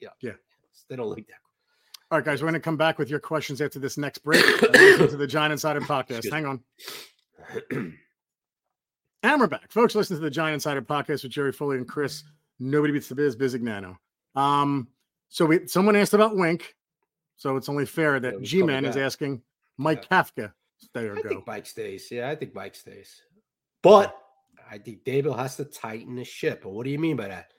[0.00, 0.32] yeah, yeah.
[0.88, 1.36] They don't like that.
[2.10, 4.44] All right, guys, we're going to come back with your questions after this next break.
[4.58, 6.28] to the Giant Insider podcast.
[6.28, 6.60] Hang on.
[9.22, 9.94] and we're back, folks.
[9.94, 12.24] Listen to the Giant Insider podcast with Jerry Foley and Chris.
[12.58, 13.96] Nobody beats the biz, Bisignano.
[14.34, 14.88] Um,
[15.30, 16.74] so we someone asked about Wink,
[17.36, 19.40] so it's only fair that G Man is asking
[19.78, 20.22] Mike yeah.
[20.22, 21.28] Kafka stay or I go.
[21.28, 22.10] think Mike stays.
[22.10, 23.22] Yeah, I think Mike stays.
[23.82, 24.16] But
[24.70, 26.64] I think Daboll has to tighten the ship.
[26.64, 27.52] And what do you mean by that?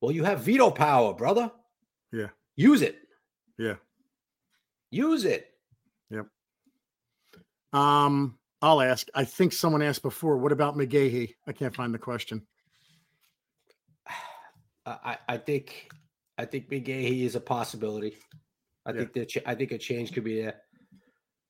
[0.00, 1.50] Well, you have veto power, brother.
[2.12, 2.28] Yeah.
[2.56, 2.98] Use it.
[3.58, 3.76] Yeah.
[4.90, 5.46] Use it.
[6.10, 6.26] Yep.
[7.72, 9.08] Um, I'll ask.
[9.14, 10.36] I think someone asked before.
[10.36, 11.34] What about McGaughey?
[11.46, 12.42] I can't find the question.
[14.86, 15.88] I, I think
[16.38, 18.16] I think McGaughey is a possibility.
[18.86, 18.98] I yeah.
[18.98, 20.54] think that I think a change could be there.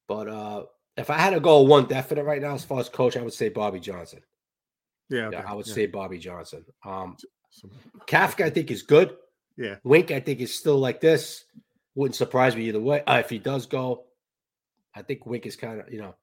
[0.09, 0.65] But uh
[0.97, 3.33] if I had to go one definite right now as far as coach, I would
[3.33, 4.21] say Bobby Johnson.
[5.09, 5.37] Yeah, okay.
[5.39, 5.75] yeah I would yeah.
[5.75, 6.65] say Bobby Johnson.
[6.85, 7.17] Um
[8.07, 9.17] Kafka, I think, is good.
[9.57, 9.77] Yeah.
[9.85, 11.45] Wink, I think, is still like this.
[11.95, 13.03] Wouldn't surprise me either way.
[13.05, 14.05] Uh, if he does go,
[14.95, 16.15] I think Wink is kind of, you know,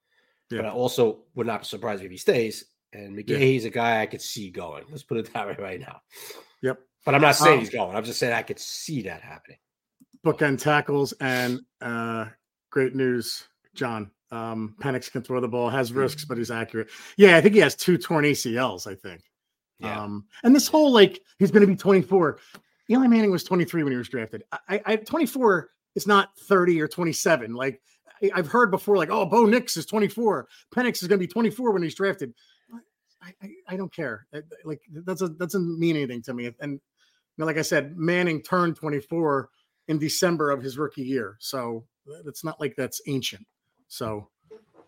[0.49, 2.65] but I also would not be surprised if he stays.
[2.91, 3.67] And McGaughey yeah.
[3.67, 4.85] a guy I could see going.
[4.89, 6.01] Let's put it that way right now.
[6.63, 6.79] Yep.
[7.05, 7.95] But I'm not saying um, he's going.
[7.95, 9.57] I'm just saying I could see that happening.
[10.25, 12.25] Bookend tackles and uh,
[12.69, 14.11] great news, John.
[14.31, 15.99] Um, Penix can throw the ball, has mm-hmm.
[15.99, 16.89] risks, but he's accurate.
[17.17, 18.85] Yeah, I think he has two torn ACLs.
[18.85, 19.21] I think.
[19.79, 20.03] Yeah.
[20.03, 22.39] Um, and this whole like he's going to be 24.
[22.91, 24.43] Eli Manning was 23 when he was drafted.
[24.67, 27.53] I, I 24 is not 30 or 27.
[27.53, 27.81] Like
[28.21, 30.47] I, have heard before, like, oh, Bo Nix is 24.
[30.75, 32.33] Penix is going to be 24 when he's drafted.
[33.21, 34.27] I, I, I don't care.
[34.63, 36.51] Like that's a that doesn't mean anything to me.
[36.59, 36.79] And
[37.39, 39.49] know, like I said, Manning turned 24
[39.87, 41.85] in December of his rookie year, so
[42.25, 43.45] it's not like that's ancient.
[43.87, 44.29] So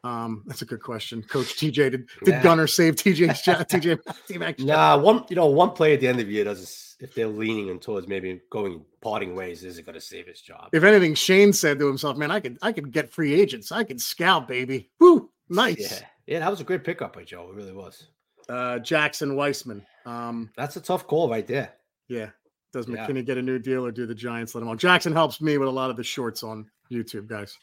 [0.03, 1.73] um, that's a good question, Coach TJ.
[1.73, 2.43] Did, did yeah.
[2.43, 3.67] Gunner save TJ's job.
[3.67, 4.59] TJ?
[4.65, 6.87] nah, one you know one play at the end of the year doesn't.
[7.03, 10.69] If they're leaning towards maybe going parting ways, isn't going to save his job.
[10.71, 13.71] If anything, Schoen said to himself, "Man, I could I could get free agents.
[13.71, 14.91] I could scout, baby.
[14.99, 15.79] Woo, nice.
[15.79, 17.49] Yeah, yeah, that was a great pickup by Joe.
[17.49, 18.07] It really was.
[18.47, 19.85] Uh, Jackson Weissman.
[20.05, 21.73] Um, that's a tough call right there.
[22.07, 22.29] Yeah.
[22.73, 23.21] Does McKinney yeah.
[23.21, 24.77] get a new deal or do the Giants let him on?
[24.77, 27.57] Jackson helps me with a lot of the shorts on YouTube, guys.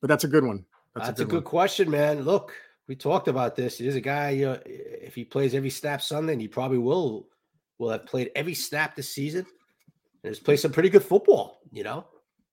[0.00, 0.64] But that's a good one.
[0.94, 2.22] That's, That's a good, a good question, man.
[2.22, 2.54] Look,
[2.86, 3.78] we talked about this.
[3.78, 4.42] He's a guy.
[4.44, 7.28] Uh, if he plays every snap Sunday, and he probably will,
[7.78, 9.44] will have played every snap this season,
[10.22, 11.60] and has played some pretty good football.
[11.72, 12.06] You know,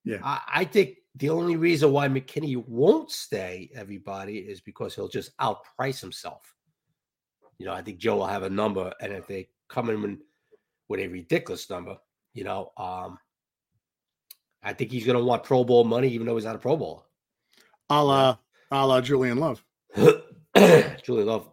[0.04, 0.18] yeah.
[0.24, 5.36] I, I think the only reason why McKinney won't stay, everybody, is because he'll just
[5.38, 6.54] outprice himself.
[7.58, 10.18] You know, I think Joe will have a number, and if they come in
[10.92, 11.96] with a ridiculous number,
[12.34, 13.18] you know, um,
[14.62, 16.76] I think he's going to want Pro Bowl money, even though he's not a Pro
[16.76, 17.06] Bowl
[17.88, 18.36] a la,
[18.70, 19.64] a la Julian Love.
[19.96, 21.48] Julian Love,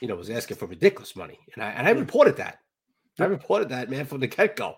[0.00, 2.60] you know, was asking for ridiculous money, and I and I reported that.
[3.20, 4.76] I reported that man from the get go,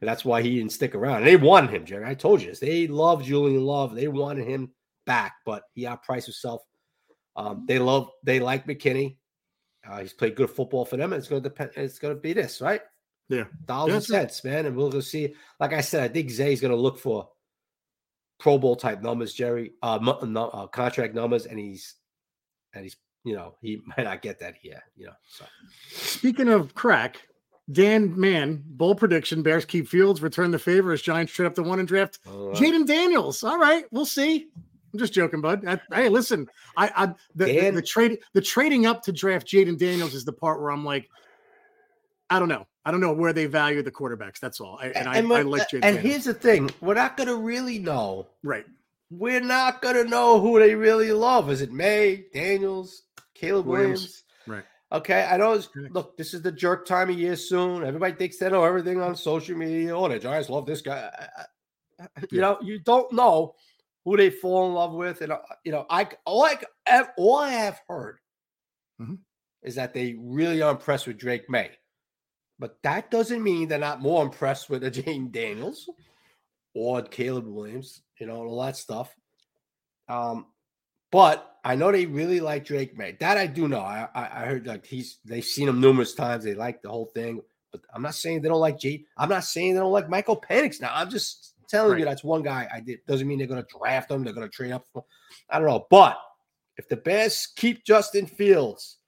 [0.00, 1.18] and that's why he didn't stick around.
[1.18, 2.06] And they wanted him, Jerry.
[2.06, 2.60] I told you this.
[2.60, 3.96] They love Julian Love.
[3.96, 4.70] They wanted him
[5.06, 6.62] back, but he outpriced himself.
[7.34, 9.16] Um, they love, they like McKinney.
[9.86, 11.72] Uh, he's played good football for them, and it's going to depend.
[11.76, 12.80] It's going to be this, right?
[13.28, 14.66] Yeah, dollars yeah, and cents, man.
[14.66, 15.34] And we'll go see.
[15.58, 17.28] Like I said, I think Zay's going to look for
[18.38, 21.94] Pro Bowl type numbers, Jerry, uh, no, uh, contract numbers, and he's
[22.74, 25.12] and he's you know he might not get that here, you know.
[25.28, 25.46] So
[25.88, 27.26] speaking of crack,
[27.72, 31.62] Dan Mann, bold prediction: Bears keep Fields, return the favor as Giants trade up to
[31.62, 32.54] one and draft right.
[32.54, 33.42] Jayden Daniels.
[33.42, 34.48] All right, we'll see.
[34.92, 35.66] I'm just joking, bud.
[35.66, 36.46] I, hey, listen,
[36.76, 40.32] I, I the, the, the trade the trading up to draft Jayden Daniels is the
[40.32, 41.08] part where I'm like,
[42.30, 42.66] I don't know.
[42.84, 44.38] I don't know where they value the quarterbacks.
[44.40, 44.78] That's all.
[44.80, 45.84] I, and, and I, I like Jayden.
[45.84, 48.26] And here's the thing: we're not going to really know.
[48.42, 48.66] Right.
[49.10, 51.50] We're not going to know who they really love.
[51.50, 53.02] Is it Maye, Daniels,
[53.34, 54.24] Caleb Williams?
[54.46, 54.64] Williams.
[54.92, 54.98] Right.
[54.98, 55.28] Okay.
[55.30, 55.60] I know.
[55.90, 57.84] Look, this is the jerk time of year soon.
[57.84, 59.96] Everybody thinks they know everything on social media.
[59.96, 61.10] Oh, the Giants love this guy.
[62.00, 62.40] You yeah.
[62.40, 63.54] know, you don't know
[64.04, 66.58] who they fall in love with, and uh, you know, I all I
[67.16, 68.18] all I have heard
[69.00, 69.14] mm-hmm.
[69.62, 71.70] is that they really are impressed with Drake Maye.
[72.64, 75.86] But that doesn't mean they're not more impressed with a Jayden Daniels
[76.72, 79.14] or Caleb Williams, you know, all that stuff.
[80.08, 80.46] Um,
[81.12, 83.18] but I know they really like Drake Maye.
[83.20, 83.80] That I do know.
[83.80, 86.42] I, I heard like he's they've seen him numerous times.
[86.42, 87.42] They like the whole thing.
[87.70, 89.04] But I'm not saying they don't like Jade.
[89.18, 90.80] I'm not saying they don't like Michael Penix.
[90.80, 91.98] Now I'm just telling right.
[91.98, 93.00] you that's one guy I did.
[93.06, 94.24] Doesn't mean they're going to draft him.
[94.24, 94.86] They're going to trade up.
[94.90, 95.04] For,
[95.50, 95.86] I don't know.
[95.90, 96.16] But
[96.78, 99.00] if the Bears keep Justin Fields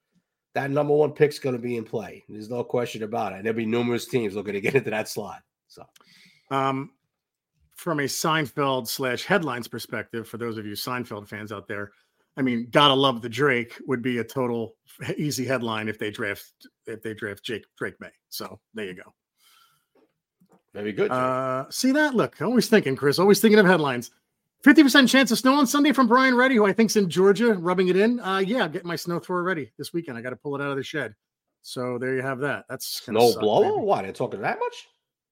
[0.57, 2.25] that number one pick's going to be in play.
[2.31, 3.37] There's no question about it.
[3.37, 5.43] And there'll be numerous teams looking to get into that slot.
[5.69, 5.85] So,
[6.51, 6.93] um,
[7.75, 11.93] from a Seinfeld slash headlines perspective, for those of you Seinfeld fans out there,
[12.39, 14.77] I mean, gotta love the Drake would be a total
[15.19, 16.51] easy headline if they draft
[16.87, 18.09] if they draft Jake Drake Maye.
[18.31, 19.13] So there you go.
[20.73, 21.11] Very good.
[21.11, 22.15] Uh, see that?
[22.15, 23.19] Look, always thinking, Chris.
[23.19, 24.11] Always thinking of headlines.
[24.67, 27.55] Fifty percent chance of snow on Sunday from Brian Reddy, who I think's in Georgia,
[27.55, 28.19] rubbing it in.
[28.19, 30.19] Uh, yeah, I'm getting my snow thrower ready this weekend.
[30.19, 31.15] I got to pull it out of the shed.
[31.63, 32.65] So there you have that.
[32.69, 33.63] That's suck, blower?
[33.63, 33.77] baby.
[33.77, 34.03] What?
[34.03, 34.89] They're talking that much?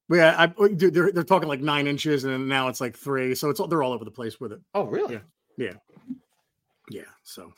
[0.08, 3.34] But yeah, I, dude, they're they're talking like nine inches, and now it's like three.
[3.34, 4.60] So it's they're all over the place with it.
[4.72, 5.20] Oh, really?
[5.58, 5.72] Yeah.
[6.88, 7.02] Yeah.
[7.24, 7.52] So,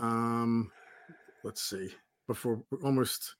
[0.00, 0.72] um,
[1.44, 1.94] let's see.
[2.26, 3.36] Before almost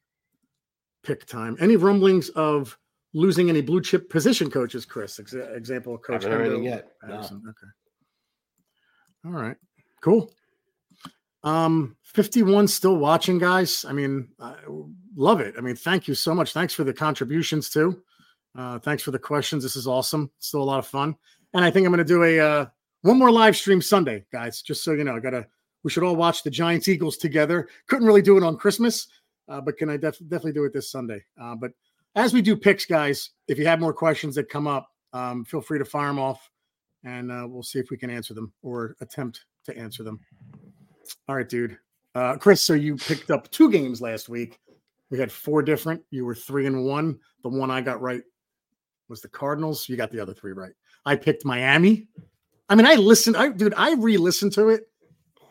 [1.03, 1.57] pick time.
[1.59, 2.78] Any rumblings of
[3.15, 5.19] losing any blue chip position coaches, Chris?
[5.19, 6.89] Ex- example, Coach Haven't yet.
[7.07, 7.17] No.
[7.19, 7.67] Okay.
[9.25, 9.57] All right.
[10.03, 10.31] Cool.
[11.43, 13.85] Um, 51 still watching, guys.
[13.87, 14.55] I mean, I
[15.17, 15.55] love it.
[15.57, 16.53] I mean, thank you so much.
[16.53, 18.03] Thanks for the contributions too.
[18.57, 19.62] Uh, thanks for the questions.
[19.62, 20.31] This is awesome.
[20.39, 21.17] Still a lot of fun.
[21.53, 22.67] And I think I'm going to do a uh,
[23.03, 24.62] one more live stream Sunday, guys.
[24.62, 25.47] Just so you know, I gotta.
[25.83, 27.69] We should all watch the Giants Eagles together.
[27.89, 29.09] Couldn't really do it on Christmas,
[29.49, 31.23] uh, but can I def- definitely do it this Sunday?
[31.39, 31.73] Uh, but
[32.15, 35.61] as we do picks, guys, if you have more questions that come up, um, feel
[35.61, 36.51] free to fire them off,
[37.05, 40.21] and uh, we'll see if we can answer them or attempt to answer them.
[41.29, 41.79] All right, dude.
[42.15, 44.61] Uh, Chris, so you picked up two games last week.
[45.11, 46.03] We had four different.
[46.11, 47.19] You were three and one.
[47.43, 48.23] The one I got right
[49.09, 49.89] was the Cardinals.
[49.89, 50.73] You got the other three right.
[51.05, 52.09] I picked Miami.
[52.69, 53.37] I mean, I listened.
[53.37, 54.89] I dude, I re-listened to it,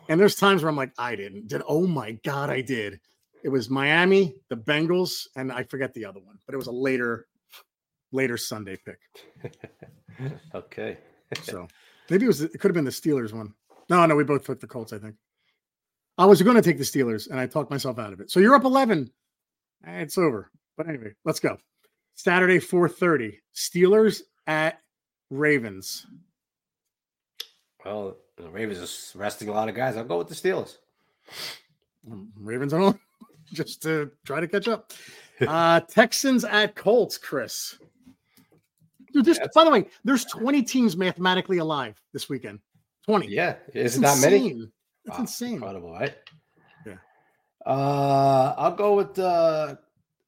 [0.09, 1.47] and there's times where I'm like, I didn't.
[1.47, 2.99] Did oh my god, I did.
[3.43, 6.71] It was Miami, the Bengals, and I forget the other one, but it was a
[6.71, 7.27] later,
[8.11, 8.99] later Sunday pick.
[10.55, 10.97] okay.
[11.43, 11.67] So
[12.09, 12.41] maybe it was.
[12.41, 13.53] It could have been the Steelers one.
[13.89, 14.93] No, no, we both took the Colts.
[14.93, 15.15] I think.
[16.17, 18.29] I was going to take the Steelers, and I talked myself out of it.
[18.31, 19.11] So you're up 11.
[19.87, 20.49] Eh, It's over.
[20.77, 21.57] But anyway, let's go.
[22.15, 23.39] Saturday, 4:30.
[23.55, 24.79] Steelers at
[25.29, 26.05] Ravens.
[27.83, 29.97] Well, the Ravens are resting a lot of guys.
[29.97, 30.77] I'll go with the Steelers.
[32.09, 32.99] Um, Ravens are on
[33.53, 34.91] just to try to catch up.
[35.47, 37.77] Uh Texans at Colts, Chris.
[39.13, 42.59] Dude, this, by the way, there's 20 teams mathematically alive this weekend.
[43.05, 43.27] 20.
[43.27, 44.53] Yeah, It's isn't that many?
[45.05, 45.53] That's Wow, insane.
[45.55, 46.15] Incredible, right?
[46.85, 46.95] Yeah.
[47.65, 49.75] Uh, I'll go with uh,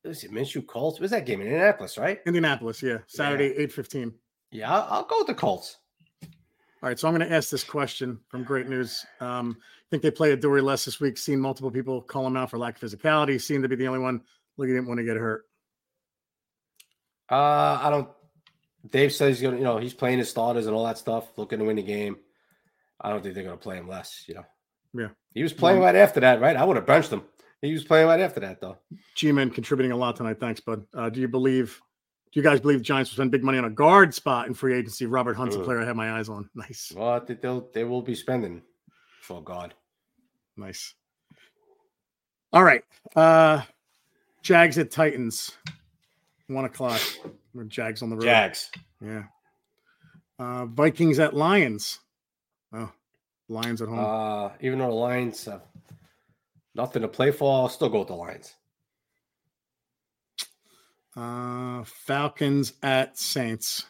[0.03, 0.99] let's see, Minshew Colts.
[0.99, 2.19] What's that game in Indianapolis, right?
[2.25, 2.97] Indianapolis, yeah.
[3.07, 4.11] Saturday, 8:15.
[4.51, 5.77] Yeah, I'll, I'll go with the Colts.
[6.23, 9.05] All right, so I'm going to ask this question from Great News.
[9.19, 9.57] Um,
[9.95, 11.17] think they play Adoree less this week.
[11.17, 13.41] Seen multiple people call him out for lack of physicality.
[13.41, 14.21] Seemed to be the only one.
[14.57, 15.45] looking didn't want to get hurt.
[17.31, 18.09] Uh, I don't.
[18.91, 21.59] Dave says he's gonna, you know, he's playing his starters and all that stuff, looking
[21.59, 22.17] to win the game.
[22.99, 24.25] I don't think they're gonna play him less.
[24.27, 24.45] You know.
[24.93, 25.07] Yeah.
[25.33, 26.55] He was playing right after that, right?
[26.55, 27.23] I would have benched him.
[27.61, 28.77] He was playing right after that, though.
[29.15, 30.39] G-Man contributing a lot tonight.
[30.39, 30.85] Thanks, bud.
[30.93, 31.81] Uh, do you believe?
[32.31, 34.53] Do you guys believe the Giants will spend big money on a guard spot in
[34.53, 35.05] free agency?
[35.05, 36.49] Robert Hunt's a player I have my eyes on.
[36.55, 38.61] Nice, Well, I think they'll they will be spending
[39.21, 39.73] for God.
[40.57, 40.93] Nice.
[42.53, 42.83] All right,
[43.15, 43.61] uh,
[44.41, 45.51] Jags at Titans,
[46.47, 47.01] one o'clock.
[47.53, 48.25] We're Jags on the road.
[48.25, 48.69] Jags.
[49.01, 49.23] Yeah.
[50.37, 51.99] Uh, Vikings at Lions.
[52.73, 52.91] Oh,
[53.47, 53.99] Lions at home.
[53.99, 55.61] Uh, even though the Lions have
[56.73, 58.53] nothing to play for, I'll still go with the Lions.
[61.15, 63.85] Uh, Falcons at Saints.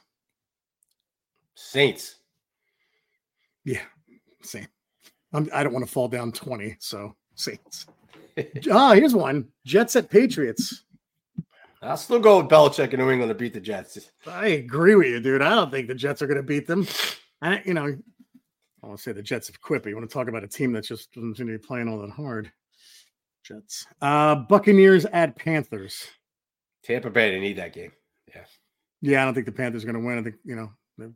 [1.55, 2.17] Saints.
[3.63, 3.81] Yeah,
[4.43, 4.67] same.
[5.33, 7.87] I'm, I don't want to fall down 20, so Saints.
[8.69, 10.83] Ah, here's one Jets at Patriots.
[11.81, 14.11] I'll still go with Belichick and New England to beat the Jets.
[14.27, 15.41] I agree with you, dude.
[15.41, 16.85] I don't think the Jets are going to beat them.
[17.41, 20.13] I, you know, I want to say the Jets have quit, but you want to
[20.13, 22.51] talk about a team that just doesn't seem to be playing all that hard.
[23.43, 23.85] Jets.
[24.01, 26.07] Uh, Buccaneers at Panthers.
[26.83, 27.91] Tampa Bay, they need that game.
[28.33, 28.45] Yeah.
[29.01, 30.17] Yeah, I don't think the Panthers are going to win.
[30.17, 31.13] I think, you know, they've,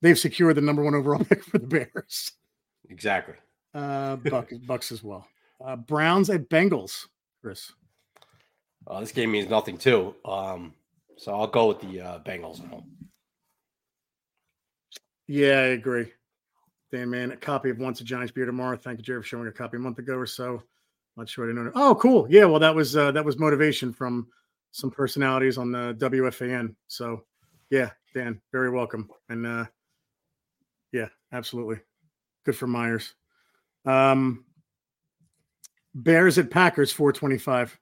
[0.00, 2.32] they've secured the number one overall pick for the Bears.
[3.02, 3.34] Exactly.
[3.74, 5.26] Uh, Buck, Bucks as well.
[5.64, 7.08] Uh, Browns at Bengals,
[7.40, 7.72] Chris.
[8.86, 10.14] Uh, this game means nothing too.
[10.24, 10.72] Um,
[11.16, 12.84] so I'll go with the uh, Bengals at home.
[15.26, 16.12] Yeah, I agree.
[16.92, 18.76] Dan, man, a copy of Once a Giants Beer tomorrow.
[18.76, 20.62] Thank you, Jerry, for showing a copy a month ago or so.
[21.16, 21.72] Not sure I didn't know.
[21.74, 22.28] Oh, cool.
[22.30, 24.28] Yeah, well, that was uh, that was motivation from
[24.70, 26.76] some personalities on the WFAN.
[26.86, 27.24] So,
[27.70, 29.08] yeah, Dan, very welcome.
[29.28, 29.64] And uh,
[30.92, 31.80] yeah, absolutely,
[32.44, 33.14] good for Myers.
[33.84, 34.44] Um,
[35.94, 37.78] Bears at Packers, four twenty-five.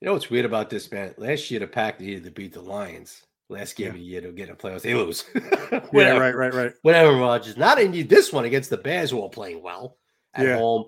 [0.00, 1.14] You know what's weird about this, man?
[1.16, 3.22] Last year the Pack needed to beat the Lions.
[3.48, 3.90] Last game Yeah.
[3.92, 5.24] of the year to get a playoffs, they lose.
[5.34, 6.20] Yeah, Whatever.
[6.20, 6.72] right, right, right.
[6.82, 7.54] Whatever, Rodgers.
[7.54, 9.96] They need this one against the Bears, who are playing well
[10.34, 10.58] at Yeah.
[10.58, 10.86] home.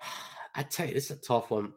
[0.54, 1.72] I tell you, this is a tough one.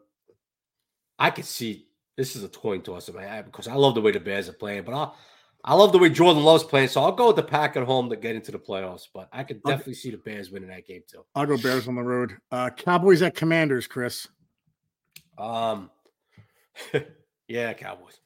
[1.18, 4.00] I could see This is a coin toss in my head because I love the
[4.00, 5.10] way the Bears are playing, but I
[5.66, 6.88] I love the way Jordan Love's playing.
[6.88, 9.08] So I'll go with the pack at home to get into the playoffs.
[9.12, 11.24] But I could definitely see the Bears winning that game too.
[11.34, 12.36] I'll go Bears on the road.
[12.52, 14.28] Uh, Cowboys at Commanders, Chris.
[15.38, 15.90] Um,
[17.48, 18.20] yeah, Cowboys.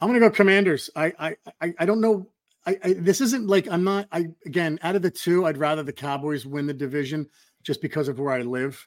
[0.00, 0.88] I'm gonna go Commanders.
[0.96, 2.26] I I I, I don't know.
[2.66, 4.08] I, I this isn't like I'm not.
[4.10, 7.28] I again out of the two, I'd rather the Cowboys win the division
[7.62, 8.84] just because of where I live.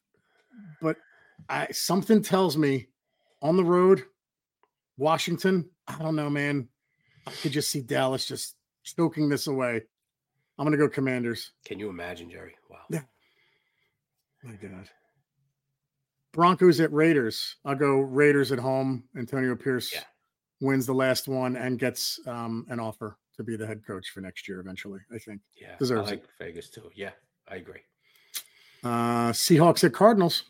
[0.81, 0.97] But
[1.47, 2.87] I something tells me
[3.41, 4.03] on the road,
[4.97, 5.69] Washington.
[5.87, 6.69] I don't know, man.
[7.27, 9.81] I could just see Dallas just choking this away.
[10.57, 11.51] I'm gonna go Commanders.
[11.65, 12.55] Can you imagine, Jerry?
[12.69, 12.79] Wow.
[12.89, 13.01] Yeah.
[14.43, 14.89] My God.
[16.33, 17.55] Broncos at Raiders.
[17.65, 19.05] I'll go Raiders at home.
[19.17, 20.03] Antonio Pierce Yeah.
[20.61, 24.21] wins the last one and gets um, an offer to be the head coach for
[24.21, 25.41] next year eventually, I think.
[25.59, 26.25] Yeah, Deserves I it.
[26.39, 26.89] Vegas too.
[26.93, 27.11] Yeah,
[27.49, 27.81] I agree.
[28.83, 30.43] Uh, Seahawks at Cardinals.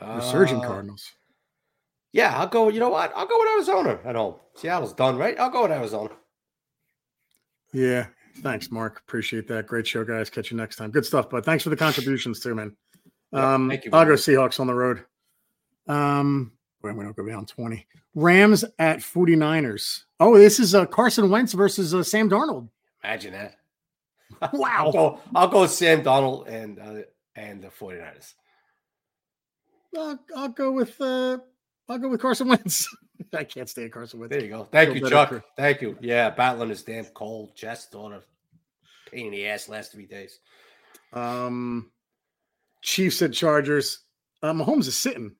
[0.00, 1.12] Resurgent Uh, Cardinals.
[2.12, 2.68] Yeah, I'll go.
[2.68, 3.12] You know what?
[3.16, 4.34] I'll go with Arizona at home.
[4.54, 5.38] Seattle's done, right?
[5.40, 6.10] I'll go with Arizona.
[7.72, 8.06] Yeah.
[8.42, 9.00] Thanks, Mark.
[9.06, 9.66] Appreciate that.
[9.66, 10.30] Great show, guys.
[10.30, 10.90] Catch you next time.
[10.90, 12.74] Good stuff, but thanks for the contributions too, man.
[13.32, 14.12] Yeah, Um, thank you, I'll go.
[14.12, 15.04] Seahawks on the road.
[15.86, 16.52] Um,
[16.82, 17.86] wait, we don't go beyond 20.
[18.14, 20.02] Rams at 49ers.
[20.20, 22.68] Oh, this is uh, Carson Wentz versus uh, Sam Darnold.
[23.04, 23.56] Imagine that.
[24.54, 24.86] Wow.
[24.86, 25.20] I'll go.
[25.34, 27.02] I'll go with Sam Darnold and uh,
[27.36, 28.32] and the 49ers.
[29.96, 31.38] I'll, I'll go with uh,
[31.88, 32.88] I'll go with Carson Wentz.
[33.34, 34.32] I can't stand Carson Wentz.
[34.34, 34.64] There you go.
[34.64, 35.28] Thank you, Chuck.
[35.30, 35.96] for- Thank you.
[36.00, 38.20] Yeah, battling this damn cold chest on a
[39.10, 40.38] pain in the ass last three days.
[41.12, 41.90] Um,
[42.82, 44.00] Chiefs at Chargers.
[44.42, 45.32] Uh, Mahomes is sitting.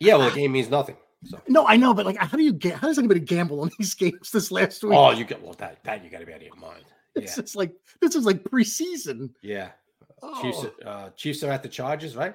[0.00, 0.96] Yeah, well, the game means nothing.
[1.24, 2.76] So, No, I know, but like, how do you get?
[2.76, 4.92] How does anybody gamble on these games this last week?
[4.94, 6.84] oh, you get well that that you got to be out of your mind.
[7.16, 9.30] Yeah, It's just like this is like preseason.
[9.42, 9.70] yeah.
[10.42, 12.34] Chiefs, Oh, uh, Chiefs are at the Chargers, right?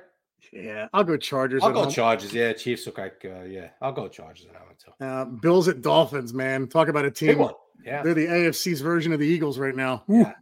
[0.53, 1.63] Yeah, I'll go Chargers.
[1.63, 1.91] I'll go home.
[1.91, 2.33] Chargers.
[2.33, 3.69] Yeah, Chiefs look like uh, yeah.
[3.81, 5.05] I'll go Chargers that one too.
[5.05, 6.67] Uh, Bills at Dolphins, man.
[6.67, 7.39] Talk about a team.
[7.83, 8.01] Yeah.
[8.03, 10.03] They're the AFC's version of the Eagles right now.
[10.07, 10.33] Yeah.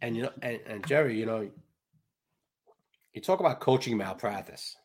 [0.00, 1.50] And you know, and, and Jerry, you know,
[3.12, 4.76] you talk about coaching malpractice.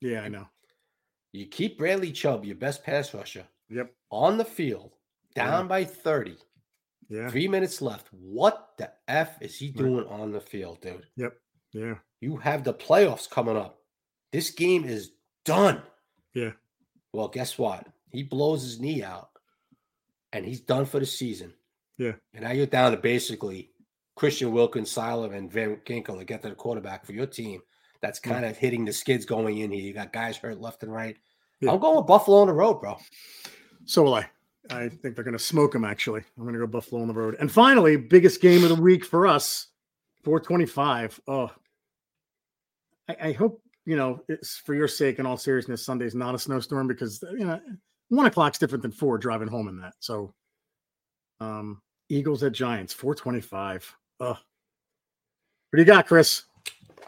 [0.00, 0.48] Yeah, I know.
[1.32, 3.92] You keep Bradley Chubb, your best pass rusher, Yep.
[4.10, 4.92] on the field,
[5.36, 5.50] Yeah.
[5.50, 6.36] down by 30,
[7.08, 7.28] Yeah.
[7.28, 8.08] three minutes left.
[8.12, 9.76] What the F is he Right.
[9.76, 11.06] doing on the field, dude?
[11.76, 11.96] Yeah.
[12.20, 13.78] You have the playoffs coming up.
[14.32, 15.12] This game is
[15.44, 15.82] done.
[16.34, 16.52] Yeah.
[17.12, 17.86] Well, guess what?
[18.10, 19.28] He blows his knee out
[20.32, 21.52] and he's done for the season.
[21.98, 22.12] Yeah.
[22.34, 23.70] And now you're down to basically
[24.14, 27.60] Christian Wilkins, Sieler, and Van Ginkel to get to the quarterback for your team.
[28.00, 28.32] That's Yeah.
[28.32, 29.82] kind of hitting the skids going in here.
[29.82, 31.16] You got guys hurt left and right.
[31.60, 31.72] Yeah.
[31.72, 32.96] I'm going with Buffalo on the road, bro.
[33.84, 34.30] So will I.
[34.70, 36.22] I think they're going to smoke them, actually.
[36.36, 37.36] I'm going to go Buffalo on the road.
[37.38, 39.68] And finally, biggest game of the week for us
[40.24, 41.20] 425.
[41.28, 41.50] Oh,
[43.08, 46.38] I, I hope, you know, it's for your sake, in all seriousness, Sunday's not a
[46.38, 47.60] snowstorm because, you know,
[48.08, 49.94] one o'clock's different than four driving home in that.
[50.00, 50.34] So,
[51.40, 53.94] um, Eagles at Giants, 425.
[54.20, 54.38] Oh, what
[55.72, 56.44] do you got, Chris?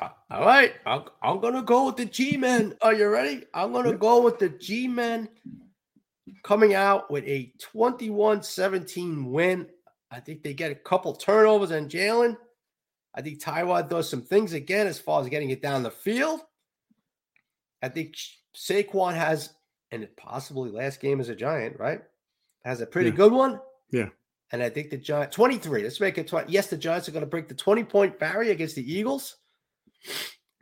[0.00, 0.74] Uh, All right.
[0.86, 2.74] I'm, I'm going to go with the G Men.
[2.82, 3.44] Are you ready?
[3.54, 5.28] I'm going to go with the G Men
[6.42, 9.66] coming out with a 21 17 win.
[10.10, 12.36] I think they get a couple turnovers on Jalen.
[13.18, 16.40] I think Taiwan does some things again as far as getting it down the field.
[17.82, 18.14] I think
[18.56, 19.52] Saquon has,
[19.90, 22.00] and it possibly last game as a Giant, right?
[22.64, 23.16] Has a pretty Yeah.
[23.16, 23.60] good one.
[23.90, 24.10] Yeah.
[24.52, 26.52] And I think the Giants, 23, let's make it 20.
[26.52, 29.36] Yes, the Giants are going to break the 20 point barrier against the Eagles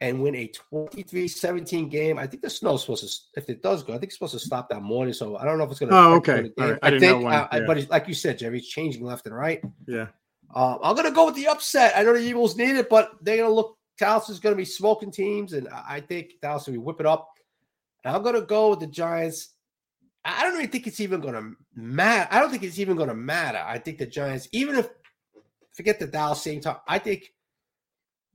[0.00, 2.18] and win a 23 17 game.
[2.18, 4.38] I think the snow's supposed to, if it does go, I think it's supposed to
[4.40, 5.12] stop that morning.
[5.12, 5.96] So I don't know if it's going to.
[5.98, 6.50] Oh, okay.
[6.56, 6.78] Right.
[6.82, 9.04] I I, didn't know think, when, uh, I- but like you said, Jerry, it's changing
[9.04, 9.62] left and right.
[9.86, 10.06] Yeah.
[10.56, 11.92] Um, I'm going to go with the upset.
[11.94, 13.76] I know the Eagles need it, but they're going to look.
[13.98, 17.06] Dallas is going to be smoking teams, and I I think Dallas will be whipping
[17.06, 17.28] up.
[18.04, 19.50] And I'm going to go with the Giants.
[20.24, 22.28] I don't even think it's even going to matter.
[22.30, 23.62] I don't think it's even going to matter.
[23.64, 24.88] I think the Giants, even if
[25.72, 27.32] forget the Dallas same time, I think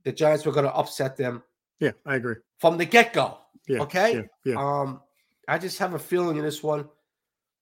[0.04, 1.42] the Giants were going to upset them
[1.80, 2.36] Yeah, I agree.
[2.58, 3.38] from the get go.
[3.68, 3.82] Yeah.
[3.82, 4.14] Okay.
[4.14, 4.52] Yeah.
[4.52, 4.54] yeah.
[4.56, 5.00] Um,
[5.48, 6.88] I just have a feeling in this one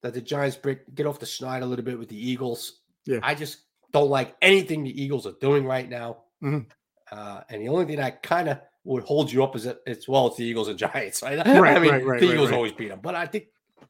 [0.01, 2.81] that the Giants break, get off the schneid a little bit with the Eagles.
[3.05, 3.19] Yeah.
[3.23, 3.57] I just
[3.91, 6.23] don't like anything the Eagles are doing right now.
[6.43, 6.65] Mhm.
[7.11, 10.07] Uh, and the only thing that kind of would hold you up is that it's
[10.07, 11.21] well, it's the Eagles and Giants.
[11.21, 11.37] Right?
[11.37, 13.47] Right, I mean, right, right, the Eagles always beat them, but I think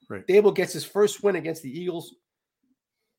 [0.10, 0.26] Right.
[0.28, 2.16] Daboll gets his first win against the Eagles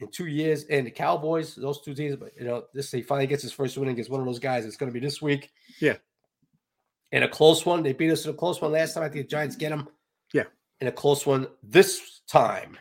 [0.00, 1.54] in two years, and the Cowboys.
[1.54, 4.20] Those two teams, but you know, this he finally gets his first win against one
[4.20, 4.66] of those guys.
[4.66, 5.50] It's going to be this week.
[5.80, 5.96] Yeah.
[7.12, 9.04] In a close one, they beat us in a close one last time.
[9.04, 9.88] I think the Giants get them.
[10.34, 10.44] Yeah.
[10.80, 12.76] In a close one this time.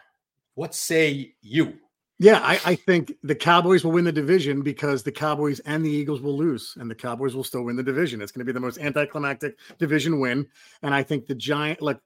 [0.56, 1.78] What say you?
[2.22, 5.89] Yeah, I, I, think the Cowboys will win the division because the Cowboys and the
[5.89, 8.22] Eagles will lose, and the Cowboys will still win the division.
[8.22, 10.45] It's going to be the most anticlimactic division win.
[10.84, 11.99] And I think the Giant, look,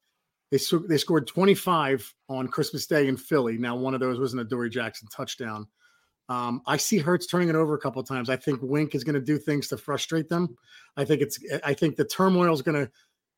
[0.51, 3.57] they they scored 25 on Christmas Day in Philly.
[3.57, 5.67] Now, one of those was an Adoree Jackson touchdown.
[6.29, 8.29] Um, I see Hurts turning it over a couple of times.
[8.29, 10.55] I think Wink is going to do things to frustrate them.
[10.95, 11.39] I think it's.
[11.61, 12.89] I think the turmoil is going to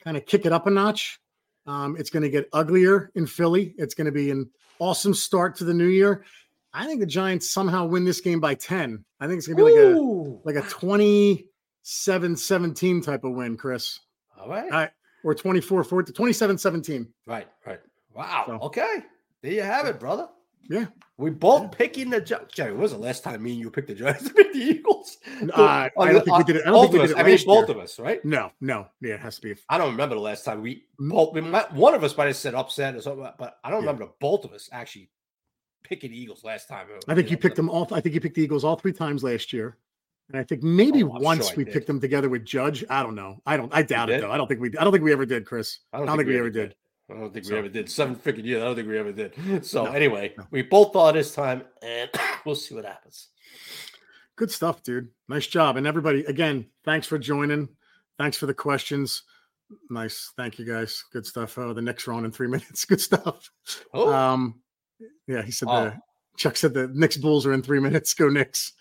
[0.04, 1.20] kind of kick it up a notch.
[1.66, 3.74] Um, it's going to get uglier in Philly.
[3.80, 4.48] It's going to be an
[4.78, 6.24] awesome start to the new year.
[6.78, 9.04] I think the Giants somehow win this game by 10.
[9.20, 10.40] I think it's going to be Ooh.
[10.46, 14.00] like a like a 27-17 type of win, Chris.
[14.40, 14.66] All right.
[14.66, 14.92] All right.
[15.24, 17.08] Or 24 14, 27 17.
[17.26, 17.80] Right, right.
[18.14, 18.44] Wow.
[18.46, 18.98] So, okay.
[19.42, 20.30] There you have it, brother.
[20.70, 20.86] Yeah.
[21.18, 21.70] We both yeah.
[21.70, 22.54] picking the Giants.
[22.54, 24.60] Jerry, when was the last time me and you picked the Giants to pick the
[24.60, 25.18] Eagles?
[25.52, 26.68] Uh, I don't think we did it.
[26.68, 28.24] I don't think we did it I mean, both of us, right?
[28.24, 28.86] No, no.
[29.02, 29.56] Yeah, it has to be.
[29.68, 31.10] I don't remember the last time we mm-hmm.
[31.10, 31.34] both.
[31.34, 33.90] We might, one of us might have said upset or something, but I don't yeah.
[33.90, 35.10] remember both of us actually
[35.88, 36.88] picking Eagles last time.
[37.08, 37.88] I think you, picked them all.
[37.92, 39.78] I think you picked the Eagles all three times last year.
[40.30, 42.84] And I think maybe oh, once sure we picked them together with Judge.
[42.90, 43.42] I don't know.
[43.46, 43.74] I don't.
[43.74, 44.32] I doubt it though.
[44.32, 44.78] I don't think we.
[44.78, 45.80] I don't think we ever did, Chris.
[45.94, 46.70] I don't, I don't think, think, we, ever did.
[46.70, 46.76] did.
[47.10, 47.90] I don't think so, we ever did.
[47.90, 48.62] Seven freaking years.
[48.62, 49.34] I don't think we ever did.
[49.66, 50.46] So no, anyway, no.
[50.52, 52.10] we both thought this time, and
[52.46, 53.30] we'll see what happens.
[54.36, 55.10] Good stuff, dude.
[55.30, 55.78] Nice job.
[55.78, 57.70] And everybody, again, thanks for joining.
[58.18, 59.24] Thanks for the questions.
[59.90, 60.32] Nice.
[60.38, 61.04] Thank you guys.
[61.12, 61.58] Good stuff.
[61.58, 62.86] Oh, the Knicks are on in three minutes.
[62.86, 63.50] Good stuff.
[63.94, 64.14] Oh.
[64.14, 64.62] Um,
[65.28, 65.86] yeah, he said oh.
[65.86, 65.98] the
[66.38, 68.14] Chuck said the Knicks Bulls are in three minutes.
[68.14, 68.74] Go Knicks.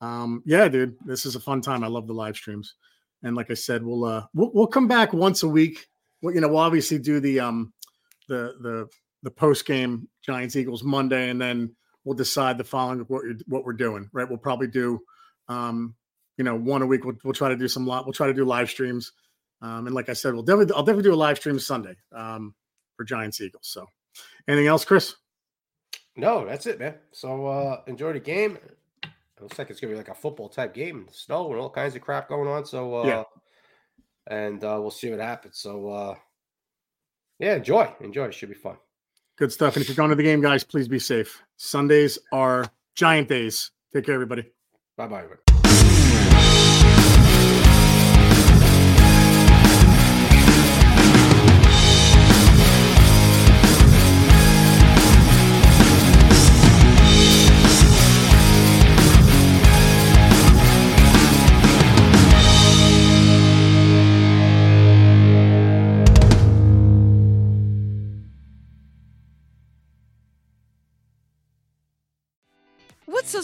[0.00, 1.84] Um, yeah, dude, this is a fun time.
[1.84, 2.74] I love the live streams.
[3.22, 5.88] And like I said, we'll uh we'll, we'll come back once a week.
[6.22, 7.72] Well, you know, we'll obviously do the um
[8.28, 8.88] the the
[9.22, 11.74] the post game Giants Eagles Monday, and then
[12.04, 14.08] we'll decide the following what what we're doing.
[14.12, 15.00] Right, we'll probably do
[15.48, 15.94] um
[16.38, 17.04] you know one a week.
[17.04, 18.06] We'll, we'll try to do some lot.
[18.06, 19.12] We'll try to do live streams.
[19.62, 22.54] Um, and like I said, we'll definitely I'll definitely do a live stream Sunday um
[22.96, 23.66] for Giants Eagles.
[23.66, 23.86] So,
[24.48, 25.14] anything else, Chris?
[26.16, 26.94] No, that's it, man.
[27.12, 28.58] So uh enjoy the game.
[29.02, 31.94] It looks like it's gonna be like a football type game, snow and all kinds
[31.94, 32.64] of crap going on.
[32.64, 33.22] So uh yeah.
[34.26, 35.58] and uh we'll see what happens.
[35.58, 36.14] So uh
[37.38, 37.90] yeah, enjoy.
[38.00, 38.26] Enjoy.
[38.26, 38.76] It should be fun.
[39.36, 39.74] Good stuff.
[39.74, 41.42] And if you're going to the game, guys, please be safe.
[41.56, 43.70] Sundays are giant days.
[43.92, 44.44] Take care, everybody.
[44.98, 45.24] Bye bye,